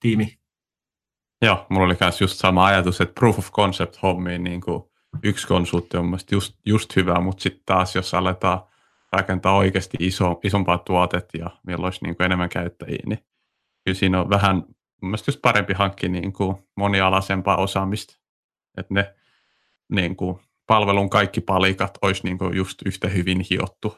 tiimi. 0.00 0.38
Joo, 1.42 1.66
mulla 1.68 1.86
oli 1.86 1.96
myös 2.00 2.20
just 2.20 2.38
sama 2.38 2.66
ajatus, 2.66 3.00
että 3.00 3.14
proof 3.14 3.38
of 3.38 3.52
concept 3.52 4.02
hommiin 4.02 4.44
niin 4.44 4.60
kuin 4.60 4.82
yksi 5.22 5.46
konsultti 5.46 5.96
on 5.96 6.18
just, 6.30 6.54
just 6.66 6.96
hyvä, 6.96 7.20
mutta 7.20 7.42
sitten 7.42 7.62
taas 7.66 7.94
jos 7.94 8.14
aletaan 8.14 8.60
rakentaa 9.12 9.56
oikeasti 9.56 9.96
iso, 10.00 10.40
isompaa 10.44 10.78
tuotetta 10.78 11.38
ja 11.38 11.50
meillä 11.66 11.84
olisi 11.84 12.00
niin 12.02 12.16
kuin 12.16 12.24
enemmän 12.24 12.48
käyttäjiä, 12.48 13.02
niin 13.06 13.18
kyllä 13.84 13.98
siinä 13.98 14.20
on 14.20 14.30
vähän 14.30 14.64
mielestäni 15.02 15.32
just 15.32 15.42
parempi 15.42 15.72
hankkia 15.72 16.08
niin 16.08 16.32
kuin 16.32 16.56
monialaisempaa 16.76 17.56
osaamista, 17.56 18.16
että 18.76 18.94
ne 18.94 19.14
niin 19.88 20.16
kuin 20.16 20.38
palvelun 20.66 21.10
kaikki 21.10 21.40
palikat 21.40 21.98
olisi 22.02 22.20
niin 22.24 22.38
kuin 22.38 22.56
just 22.56 22.82
yhtä 22.86 23.08
hyvin 23.08 23.46
hiottu. 23.50 23.96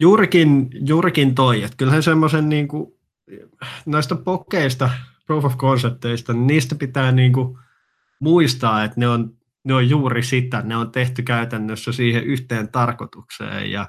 Juurikin, 0.00 0.68
juurikin 0.86 1.34
toi, 1.34 1.62
että 1.62 1.76
kyllähän 1.76 2.02
semmoisen 2.02 2.48
niin 2.48 2.68
kuin, 2.68 2.92
näistä 3.86 4.14
pokeista, 4.14 4.90
proof 5.26 5.44
of 5.44 5.56
concepteista, 5.56 6.32
niin 6.32 6.46
niistä 6.46 6.74
pitää 6.74 7.12
niin 7.12 7.32
kuin 7.32 7.58
muistaa, 8.20 8.84
että 8.84 9.00
ne 9.00 9.08
on, 9.08 9.36
ne 9.64 9.74
on 9.74 9.90
juuri 9.90 10.22
sitä, 10.22 10.62
ne 10.62 10.76
on 10.76 10.92
tehty 10.92 11.22
käytännössä 11.22 11.92
siihen 11.92 12.24
yhteen 12.24 12.72
tarkoitukseen. 12.72 13.70
Ja 13.70 13.88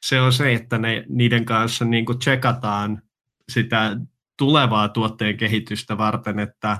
se 0.00 0.20
on 0.20 0.32
se, 0.32 0.52
että 0.52 0.78
ne, 0.78 1.04
niiden 1.08 1.44
kanssa 1.44 1.84
niin 1.84 2.06
kuin 2.06 2.18
tsekataan 2.18 3.02
sitä 3.48 3.96
tulevaa 4.38 4.88
tuotteen 4.88 5.36
kehitystä 5.36 5.98
varten, 5.98 6.38
että 6.38 6.78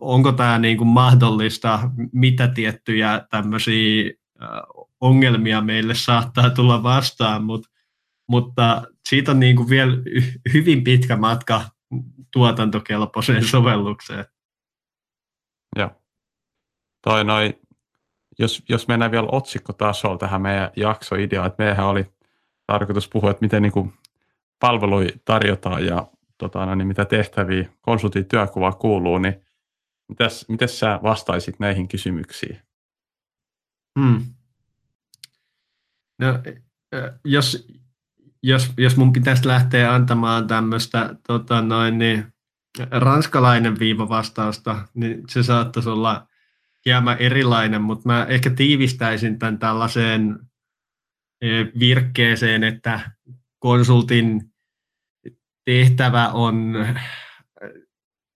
onko 0.00 0.32
tämä 0.32 0.58
niin 0.58 0.76
kuin 0.78 0.88
mahdollista, 0.88 1.90
mitä 2.12 2.48
tiettyjä 2.48 3.26
tämmöisiä 3.30 4.12
ongelmia 5.00 5.60
meille 5.60 5.94
saattaa 5.94 6.50
tulla 6.50 6.82
vastaan, 6.82 7.44
mutta, 7.44 7.68
mutta 8.28 8.82
siitä 9.08 9.30
on 9.30 9.40
niin 9.40 9.56
kuin 9.56 9.68
vielä 9.68 9.92
hyvin 10.52 10.84
pitkä 10.84 11.16
matka 11.16 11.62
tuotantokelpoiseen 12.32 13.44
sovellukseen. 13.54 14.24
Joo. 15.76 15.90
Toi 17.04 17.24
noi, 17.24 17.54
jos, 18.38 18.62
jos 18.68 18.88
mennään 18.88 19.10
vielä 19.10 19.28
otsikkotasolla 19.32 20.18
tähän 20.18 20.42
meidän 20.42 20.70
jaksoideaan, 20.76 21.46
että 21.46 21.64
meidän 21.64 21.86
oli 21.86 22.06
tarkoitus 22.66 23.08
puhua, 23.08 23.30
että 23.30 23.44
miten 23.44 23.62
niin 23.62 23.72
kuin 23.72 23.92
palveluja 24.58 25.10
tarjotaan 25.24 25.86
ja 25.86 26.06
tota, 26.38 26.66
no, 26.66 26.74
niin 26.74 26.88
mitä 26.88 27.04
tehtäviä 27.04 27.68
konsultin 27.80 28.26
työkuva 28.26 28.72
kuuluu, 28.72 29.18
niin 29.18 29.34
mitäs, 30.08 30.48
mitäs 30.48 30.78
sä 30.78 31.00
vastaisit 31.02 31.58
näihin 31.58 31.88
kysymyksiin? 31.88 32.58
Hmm. 34.00 34.24
No, 36.18 36.26
jos, 37.24 37.68
jos, 38.42 38.72
jos 38.78 38.96
mun 38.96 39.12
pitäisi 39.12 39.46
lähteä 39.46 39.94
antamaan 39.94 40.46
tämmöistä 40.46 41.14
tota 41.26 41.62
noin, 41.62 41.98
niin, 41.98 42.32
ranskalainen 42.90 43.78
viivavastausta, 43.78 44.88
niin 44.94 45.22
se 45.28 45.42
saattaisi 45.42 45.88
olla 45.88 46.26
hieman 46.84 47.18
erilainen, 47.18 47.82
mutta 47.82 48.08
mä 48.08 48.24
ehkä 48.24 48.50
tiivistäisin 48.50 49.38
tämän 49.38 49.58
tällaiseen 49.58 50.38
virkkeeseen, 51.78 52.64
että 52.64 53.10
konsultin 53.58 54.52
tehtävä 55.64 56.28
on 56.28 56.74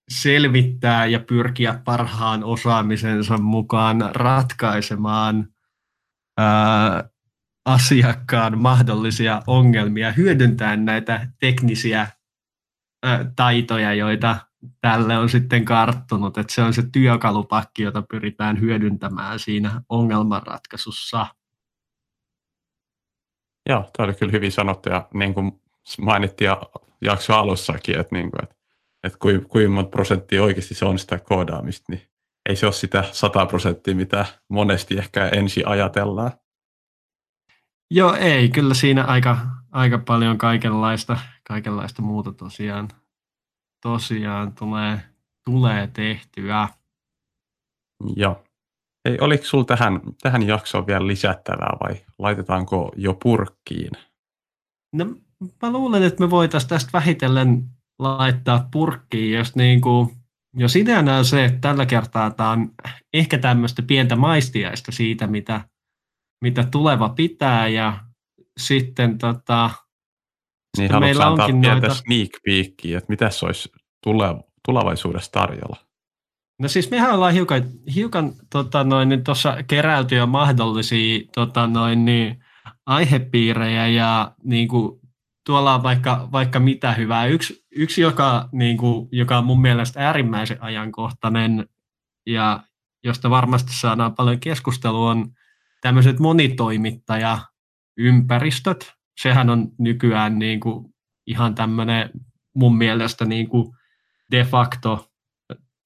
selvittää 0.09 1.05
ja 1.05 1.19
pyrkiä 1.19 1.81
parhaan 1.85 2.43
osaamisensa 2.43 3.37
mukaan 3.37 4.09
ratkaisemaan 4.13 5.47
ää, 6.37 7.09
asiakkaan 7.65 8.57
mahdollisia 8.57 9.41
ongelmia, 9.47 10.11
hyödyntäen 10.11 10.85
näitä 10.85 11.27
teknisiä 11.39 12.07
ää, 13.03 13.31
taitoja, 13.35 13.93
joita 13.93 14.37
tälle 14.81 15.17
on 15.17 15.29
sitten 15.29 15.65
karttunut, 15.65 16.37
että 16.37 16.53
se 16.53 16.61
on 16.61 16.73
se 16.73 16.83
työkalupakki, 16.91 17.83
jota 17.83 18.01
pyritään 18.01 18.59
hyödyntämään 18.59 19.39
siinä 19.39 19.81
ongelmanratkaisussa. 19.89 21.27
Joo, 23.69 23.89
tämä 23.97 24.05
oli 24.07 24.13
kyllä 24.13 24.31
hyvin 24.31 24.51
sanottu 24.51 24.89
ja 24.89 25.07
niin 25.13 25.33
kuin 25.33 25.61
mainittiin 26.01 26.51
jakso 27.01 27.33
alussakin, 27.33 27.99
että, 27.99 28.15
niin 28.15 28.31
kuin, 28.31 28.43
että, 28.43 28.55
että 29.03 29.19
kuinka, 29.19 29.47
kuinka 29.47 29.71
monta 29.71 29.89
prosenttia 29.89 30.43
oikeasti 30.43 30.75
se 30.75 30.85
on 30.85 30.99
sitä 30.99 31.19
koodaamista, 31.19 31.85
niin 31.89 32.01
ei 32.49 32.55
se 32.55 32.65
ole 32.65 32.73
sitä 32.73 33.03
100 33.11 33.45
prosenttia, 33.45 33.95
mitä 33.95 34.25
monesti 34.49 34.97
ehkä 34.97 35.27
ensi 35.27 35.63
ajatellaan. 35.65 36.31
Joo, 37.91 38.13
ei. 38.13 38.49
Kyllä 38.49 38.73
siinä 38.73 39.03
aika, 39.03 39.37
aika 39.71 39.97
paljon 39.97 40.37
kaikenlaista, 40.37 41.17
kaikenlaista 41.47 42.01
muuta 42.01 42.31
tosiaan, 42.31 42.87
tosiaan 43.81 44.53
tulee, 44.55 45.01
tulee 45.45 45.87
tehtyä. 45.87 46.67
Joo. 48.15 48.43
Ei, 49.05 49.17
oliko 49.21 49.45
sinulla 49.45 49.65
tähän, 49.65 50.01
tähän 50.21 50.47
jaksoon 50.47 50.87
vielä 50.87 51.07
lisättävää 51.07 51.77
vai 51.83 51.95
laitetaanko 52.19 52.91
jo 52.95 53.13
purkkiin? 53.23 53.91
No, 54.93 55.05
mä 55.61 55.71
luulen, 55.71 56.03
että 56.03 56.23
me 56.23 56.29
voitaisiin 56.29 56.69
tästä 56.69 56.89
vähitellen 56.93 57.63
laittaa 57.99 58.67
purkkiin, 58.71 59.33
jos, 59.37 59.55
niin 59.55 59.81
kuin, 59.81 60.09
jos 60.55 60.75
ideana 60.75 61.17
on 61.17 61.25
se, 61.25 61.45
että 61.45 61.59
tällä 61.61 61.85
kertaa 61.85 62.31
tämä 62.31 62.49
on 62.49 62.71
ehkä 63.13 63.37
tämmöistä 63.37 63.81
pientä 63.81 64.15
maistiaista 64.15 64.91
siitä, 64.91 65.27
mitä, 65.27 65.61
mitä 66.41 66.63
tuleva 66.71 67.09
pitää 67.09 67.67
ja 67.67 67.99
sitten 68.59 69.17
tota, 69.17 69.69
niin 70.77 70.87
sitten 70.87 70.99
meillä 70.99 71.29
onkin 71.29 71.61
pientä 71.61 71.87
noita... 71.87 71.95
sneak 71.95 72.29
peekia, 72.45 72.97
että 72.97 73.09
mitä 73.09 73.29
se 73.29 73.45
olisi 73.45 73.71
tulevaisuudessa 74.65 75.31
tarjolla? 75.31 75.92
No 76.63 76.69
siis 76.69 76.91
mehän 76.91 77.13
ollaan 77.13 77.33
hiukan, 77.33 77.63
hiukan 77.95 78.33
tota 78.49 78.83
noin, 78.83 79.09
niin 79.09 79.23
tuossa 79.23 79.57
keräilty 79.67 80.15
jo 80.15 80.27
mahdollisia 80.27 81.21
tota 81.35 81.67
noin, 81.67 82.05
niin, 82.05 82.43
aihepiirejä 82.85 83.87
ja 83.87 84.35
niin 84.43 84.67
kuin, 84.67 84.99
tuolla 85.45 85.75
on 85.75 85.83
vaikka, 85.83 86.29
vaikka 86.31 86.59
mitä 86.59 86.93
hyvää. 86.93 87.25
Yksi, 87.25 87.65
yksi 87.75 88.01
joka, 88.01 88.49
niin 88.51 88.77
kuin, 88.77 89.07
joka 89.11 89.37
on 89.37 89.45
mun 89.45 89.61
mielestä 89.61 90.07
äärimmäisen 90.07 90.63
ajankohtainen 90.63 91.65
ja 92.25 92.63
josta 93.03 93.29
varmasti 93.29 93.73
saadaan 93.73 94.15
paljon 94.15 94.39
keskustelua, 94.39 95.11
on 95.11 95.27
tämmöiset 95.81 96.19
monitoimittajaympäristöt. 96.19 98.93
Sehän 99.21 99.49
on 99.49 99.67
nykyään 99.79 100.39
niin 100.39 100.59
kuin, 100.59 100.93
ihan 101.27 101.55
tämmöinen 101.55 102.09
mun 102.55 102.77
mielestä 102.77 103.25
niin 103.25 103.49
kuin 103.49 103.73
de 104.31 104.43
facto 104.43 105.12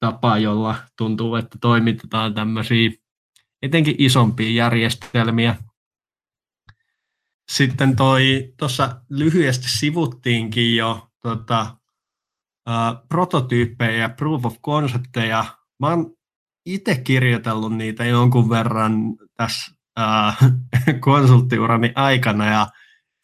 tapa, 0.00 0.38
jolla 0.38 0.74
tuntuu, 0.98 1.34
että 1.34 1.58
toimitetaan 1.60 2.34
tämmöisiä 2.34 2.90
etenkin 3.62 3.94
isompia 3.98 4.50
järjestelmiä. 4.50 5.56
Sitten 7.52 7.96
toi, 7.96 8.52
tuossa 8.58 9.02
lyhyesti 9.10 9.68
sivuttiinkin 9.68 10.76
jo 10.76 11.08
tota, 11.22 11.76
ä, 12.68 12.72
prototyyppejä 13.08 13.98
ja 13.98 14.08
proof 14.08 14.46
of 14.46 14.56
concepteja. 14.62 15.44
Mä 15.80 15.86
oon 15.88 16.14
itse 16.66 16.94
kirjoitellut 16.94 17.76
niitä 17.76 18.04
jonkun 18.04 18.50
verran 18.50 18.94
tässä 19.36 19.72
ä, 19.98 20.32
konsulttiurani 21.00 21.92
aikana 21.94 22.46
ja 22.50 22.66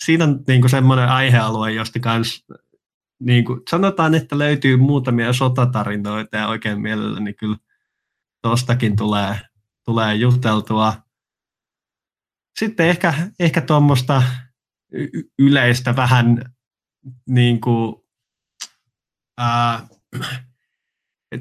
siinä 0.04 0.24
on 0.24 0.44
niin 0.48 0.68
semmoinen 0.68 1.08
aihealue, 1.08 1.72
josta 1.72 2.00
kans 2.00 2.44
niin 3.20 3.44
kuin, 3.44 3.60
sanotaan, 3.70 4.14
että 4.14 4.38
löytyy 4.38 4.76
muutamia 4.76 5.32
sotatarinoita 5.32 6.36
ja 6.36 6.48
oikein 6.48 6.80
mielelläni 6.80 7.34
kyllä 7.34 7.56
tuostakin 8.42 8.96
tulee, 8.96 9.40
tulee 9.84 10.14
juteltua. 10.14 10.94
Sitten 12.58 12.88
ehkä, 12.88 13.14
ehkä 13.40 13.60
tuommoista 13.60 14.22
yleistä 15.38 15.96
vähän 15.96 16.44
niin 17.28 17.60
kuin, 17.60 17.96
ää, 19.38 19.86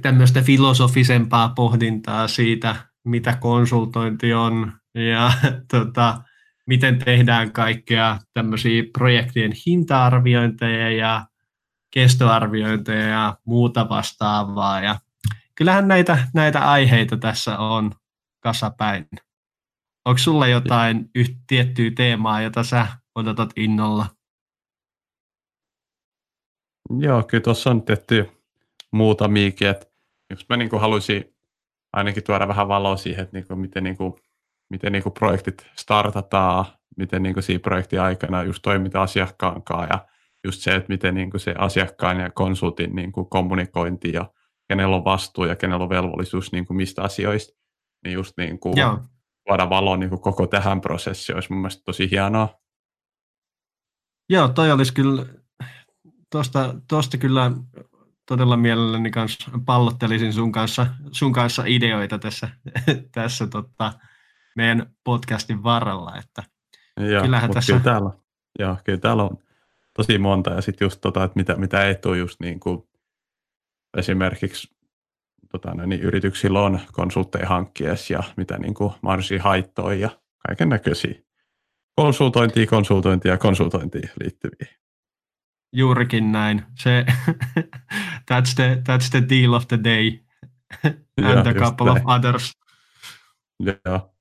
tämmöistä 0.02 0.42
filosofisempaa 0.42 1.50
pohdintaa 1.50 2.28
siitä, 2.28 2.76
mitä 3.06 3.36
konsultointi 3.36 4.34
on 4.34 4.74
ja 4.96 5.34
tota, 5.72 6.24
miten 6.68 7.00
tehdään 7.00 7.52
kaikkea 7.52 8.20
tämmöisiä 8.34 8.84
projektien 8.94 9.52
hinta-arviointeja 9.66 10.92
ja 10.92 11.26
kestoarviointeja 11.94 13.08
ja 13.08 13.38
muuta 13.46 13.90
vastaavaa. 13.90 14.82
Ja 14.82 15.00
kyllähän 15.56 15.88
näitä, 15.88 16.28
näitä 16.34 16.72
aiheita 16.72 17.18
tässä 17.18 17.58
on 17.58 17.92
kasapäin. 18.40 19.08
Onko 20.06 20.18
sulla 20.18 20.48
jotain 20.48 21.10
yht, 21.16 21.38
tiettyä 21.48 21.92
teemaa, 21.96 22.42
jota 22.42 22.64
sä 22.64 22.88
odotat 23.16 23.50
innolla? 23.56 24.06
Joo, 27.00 27.24
kyllä 27.24 27.42
tuossa 27.42 27.70
on 27.70 27.84
tietty 27.84 28.30
muutamiakin, 28.92 29.68
että 29.68 29.86
jos 30.30 30.46
mä 30.50 30.58
niin 30.58 30.70
haluaisin 30.80 31.36
ainakin 31.94 32.24
tuoda 32.24 32.48
vähän 32.48 32.68
valoa 32.68 32.98
siihen, 32.98 33.24
että 33.24 33.38
niin 33.38 33.48
kuin, 33.48 33.60
miten, 33.60 33.84
niin 33.84 33.98
kuin, 33.98 34.14
miten 34.70 34.92
niin 34.92 35.04
kuin 35.04 35.14
projektit 35.14 35.68
startataan, 35.76 36.66
miten 36.98 37.24
niin 37.24 37.34
kuin 37.34 37.44
siinä 37.44 37.60
projektin 37.60 38.02
aikana 38.02 38.44
just 38.44 38.62
toimitaan 38.62 39.04
asiakkaan 39.04 39.88
ja 39.90 40.08
just 40.44 40.62
se, 40.62 40.76
että 40.76 40.90
miten 40.90 41.16
niin 41.16 41.32
kuin 41.32 41.42
se 41.42 41.56
asiakkaan 41.58 42.20
ja 42.20 42.32
konsultin 42.32 42.96
niin 42.96 43.12
kuin 43.12 43.30
kommunikointi 43.30 44.12
ja 44.14 44.32
kenellä 44.68 44.96
on 44.96 45.06
vastuu 45.06 45.46
ja 45.46 45.56
kenellä 45.56 45.84
on 45.84 45.90
velvollisuus 45.90 46.52
niin 46.52 46.66
kuin 46.66 46.78
mistä 46.78 47.02
asioista, 47.02 47.54
niin 48.04 48.14
just 48.14 48.34
niin 48.38 48.60
kuin 48.60 48.76
tuoda 49.48 49.70
valo 49.70 49.96
niin 49.96 50.10
kuin 50.10 50.22
koko 50.22 50.48
tähän 50.48 50.82
prosessiin 50.82 51.36
olisi 51.36 51.52
mun 51.52 51.62
mielestä 51.62 51.84
tosi 51.86 52.12
hienoa. 52.12 52.60
Joo, 54.30 54.48
toi 54.48 54.72
olisi 54.72 54.94
kyllä, 54.94 55.26
tuosta, 56.32 56.76
tuosta 56.90 57.18
kyllä 57.18 57.52
todella 58.28 58.58
mielelläni 58.58 59.12
kanssa 59.12 59.52
pallottelisin 59.66 60.34
sun 60.34 60.52
kanssa, 60.52 60.88
sun 61.12 61.34
kanssa 61.34 61.64
ideoita 61.66 62.20
tässä, 62.20 62.50
tässä 63.16 63.48
tota, 63.48 63.94
meidän 64.56 64.96
podcastin 65.04 65.64
varrella, 65.64 66.18
että 66.18 66.44
Joo, 67.00 67.24
kyllähän 67.24 67.52
tässä... 67.52 67.74
Kyllä 67.74 67.84
täällä, 67.84 68.10
joo, 68.60 68.78
kyllä 68.84 69.00
täällä 69.00 69.24
on 69.24 69.38
tosi 69.94 70.18
monta. 70.18 70.52
Ja 70.52 70.62
sitten 70.62 70.86
just 70.86 71.02
tota, 71.02 71.24
että 71.24 71.40
mitä, 71.40 71.56
mitä 71.56 71.84
ei 71.84 71.96
tule 71.96 72.18
just 72.18 72.40
niin 72.40 72.60
kuin 72.60 72.84
esimerkiksi 73.98 74.76
tota, 75.52 75.74
niin 75.74 76.02
yrityksillä 76.02 76.62
on 76.62 76.80
konsultteja 76.92 77.48
hankkiessa 77.48 78.14
ja 78.14 78.24
mitä 78.38 78.58
niin 78.58 78.74
kuin 78.74 78.94
mahdollisia 79.02 79.44
haittoja 79.44 80.00
ja 80.00 80.10
kaiken 80.48 80.70
näköisiä 80.70 81.16
konsultointia, 81.96 82.68
konsultointia 82.68 83.32
ja 83.32 83.38
konsultointiin 83.38 84.10
liittyviä. 84.24 84.78
Juurikin 85.76 86.32
näin. 86.32 86.64
Se, 86.80 87.06
that's, 88.32 88.56
the, 88.56 88.82
that's 88.90 89.10
the 89.12 89.24
deal 89.30 89.54
of 89.54 89.68
the 89.68 89.80
day 89.84 90.20
and 91.18 91.46
ja, 91.46 91.52
a 91.52 91.54
couple 91.54 91.94
näin. 91.94 91.98
of 91.98 92.18
others. 92.18 92.52
Joo. 93.60 94.16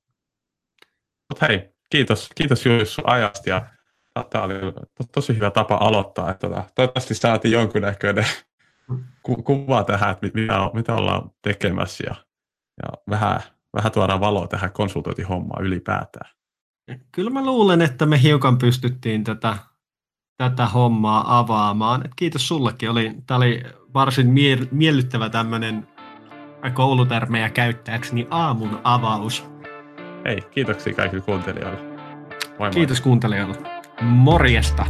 Mutta 1.29 1.45
hei, 1.45 1.73
kiitos, 1.89 2.29
kiitos 2.35 2.65
Julius 2.65 3.01
ajasta 3.03 3.49
ja 3.49 3.67
Tämä 4.29 4.43
oli 4.43 4.53
tosi 5.11 5.35
hyvä 5.35 5.51
tapa 5.51 5.75
aloittaa. 5.75 6.31
Että 6.31 6.47
tota, 6.47 6.63
toivottavasti 6.75 7.15
saatiin 7.15 7.51
jonkunnäköinen 7.51 8.25
ku- 9.23 9.43
kuva 9.43 9.83
tähän, 9.83 10.11
että 10.11 10.27
mitä, 10.33 10.69
mitä 10.73 10.95
ollaan 10.95 11.31
tekemässä 11.41 12.03
ja, 12.07 12.15
ja 12.83 12.97
vähän, 13.09 13.39
vähän 13.73 13.91
tuodaan 13.91 14.19
valoa 14.19 14.47
tähän 14.47 14.71
konsultointihommaan 14.71 15.65
ylipäätään. 15.65 16.31
Kyllä 17.11 17.29
mä 17.29 17.45
luulen, 17.45 17.81
että 17.81 18.05
me 18.05 18.21
hiukan 18.21 18.57
pystyttiin 18.57 19.23
tätä, 19.23 19.57
tätä 20.37 20.65
hommaa 20.65 21.39
avaamaan. 21.39 22.05
Et 22.05 22.11
kiitos 22.15 22.47
sullekin. 22.47 22.89
Oli, 22.89 23.15
tämä 23.27 23.37
oli 23.37 23.63
varsin 23.93 24.27
mie- 24.27 24.67
miellyttävä 24.71 25.29
tämmöinen 25.29 25.87
koulutermejä 26.73 27.49
käyttääkseni 27.49 28.27
aamun 28.29 28.79
avaus. 28.83 29.45
Hei, 30.25 30.41
kiitoksia 30.41 30.93
kaikille 30.93 31.23
kuuntelijoille. 31.23 31.81
Moi 31.81 32.57
moi. 32.59 32.71
Kiitos 32.71 33.01
kuuntelijoille. 33.01 33.72
Morjesta! 34.01 34.85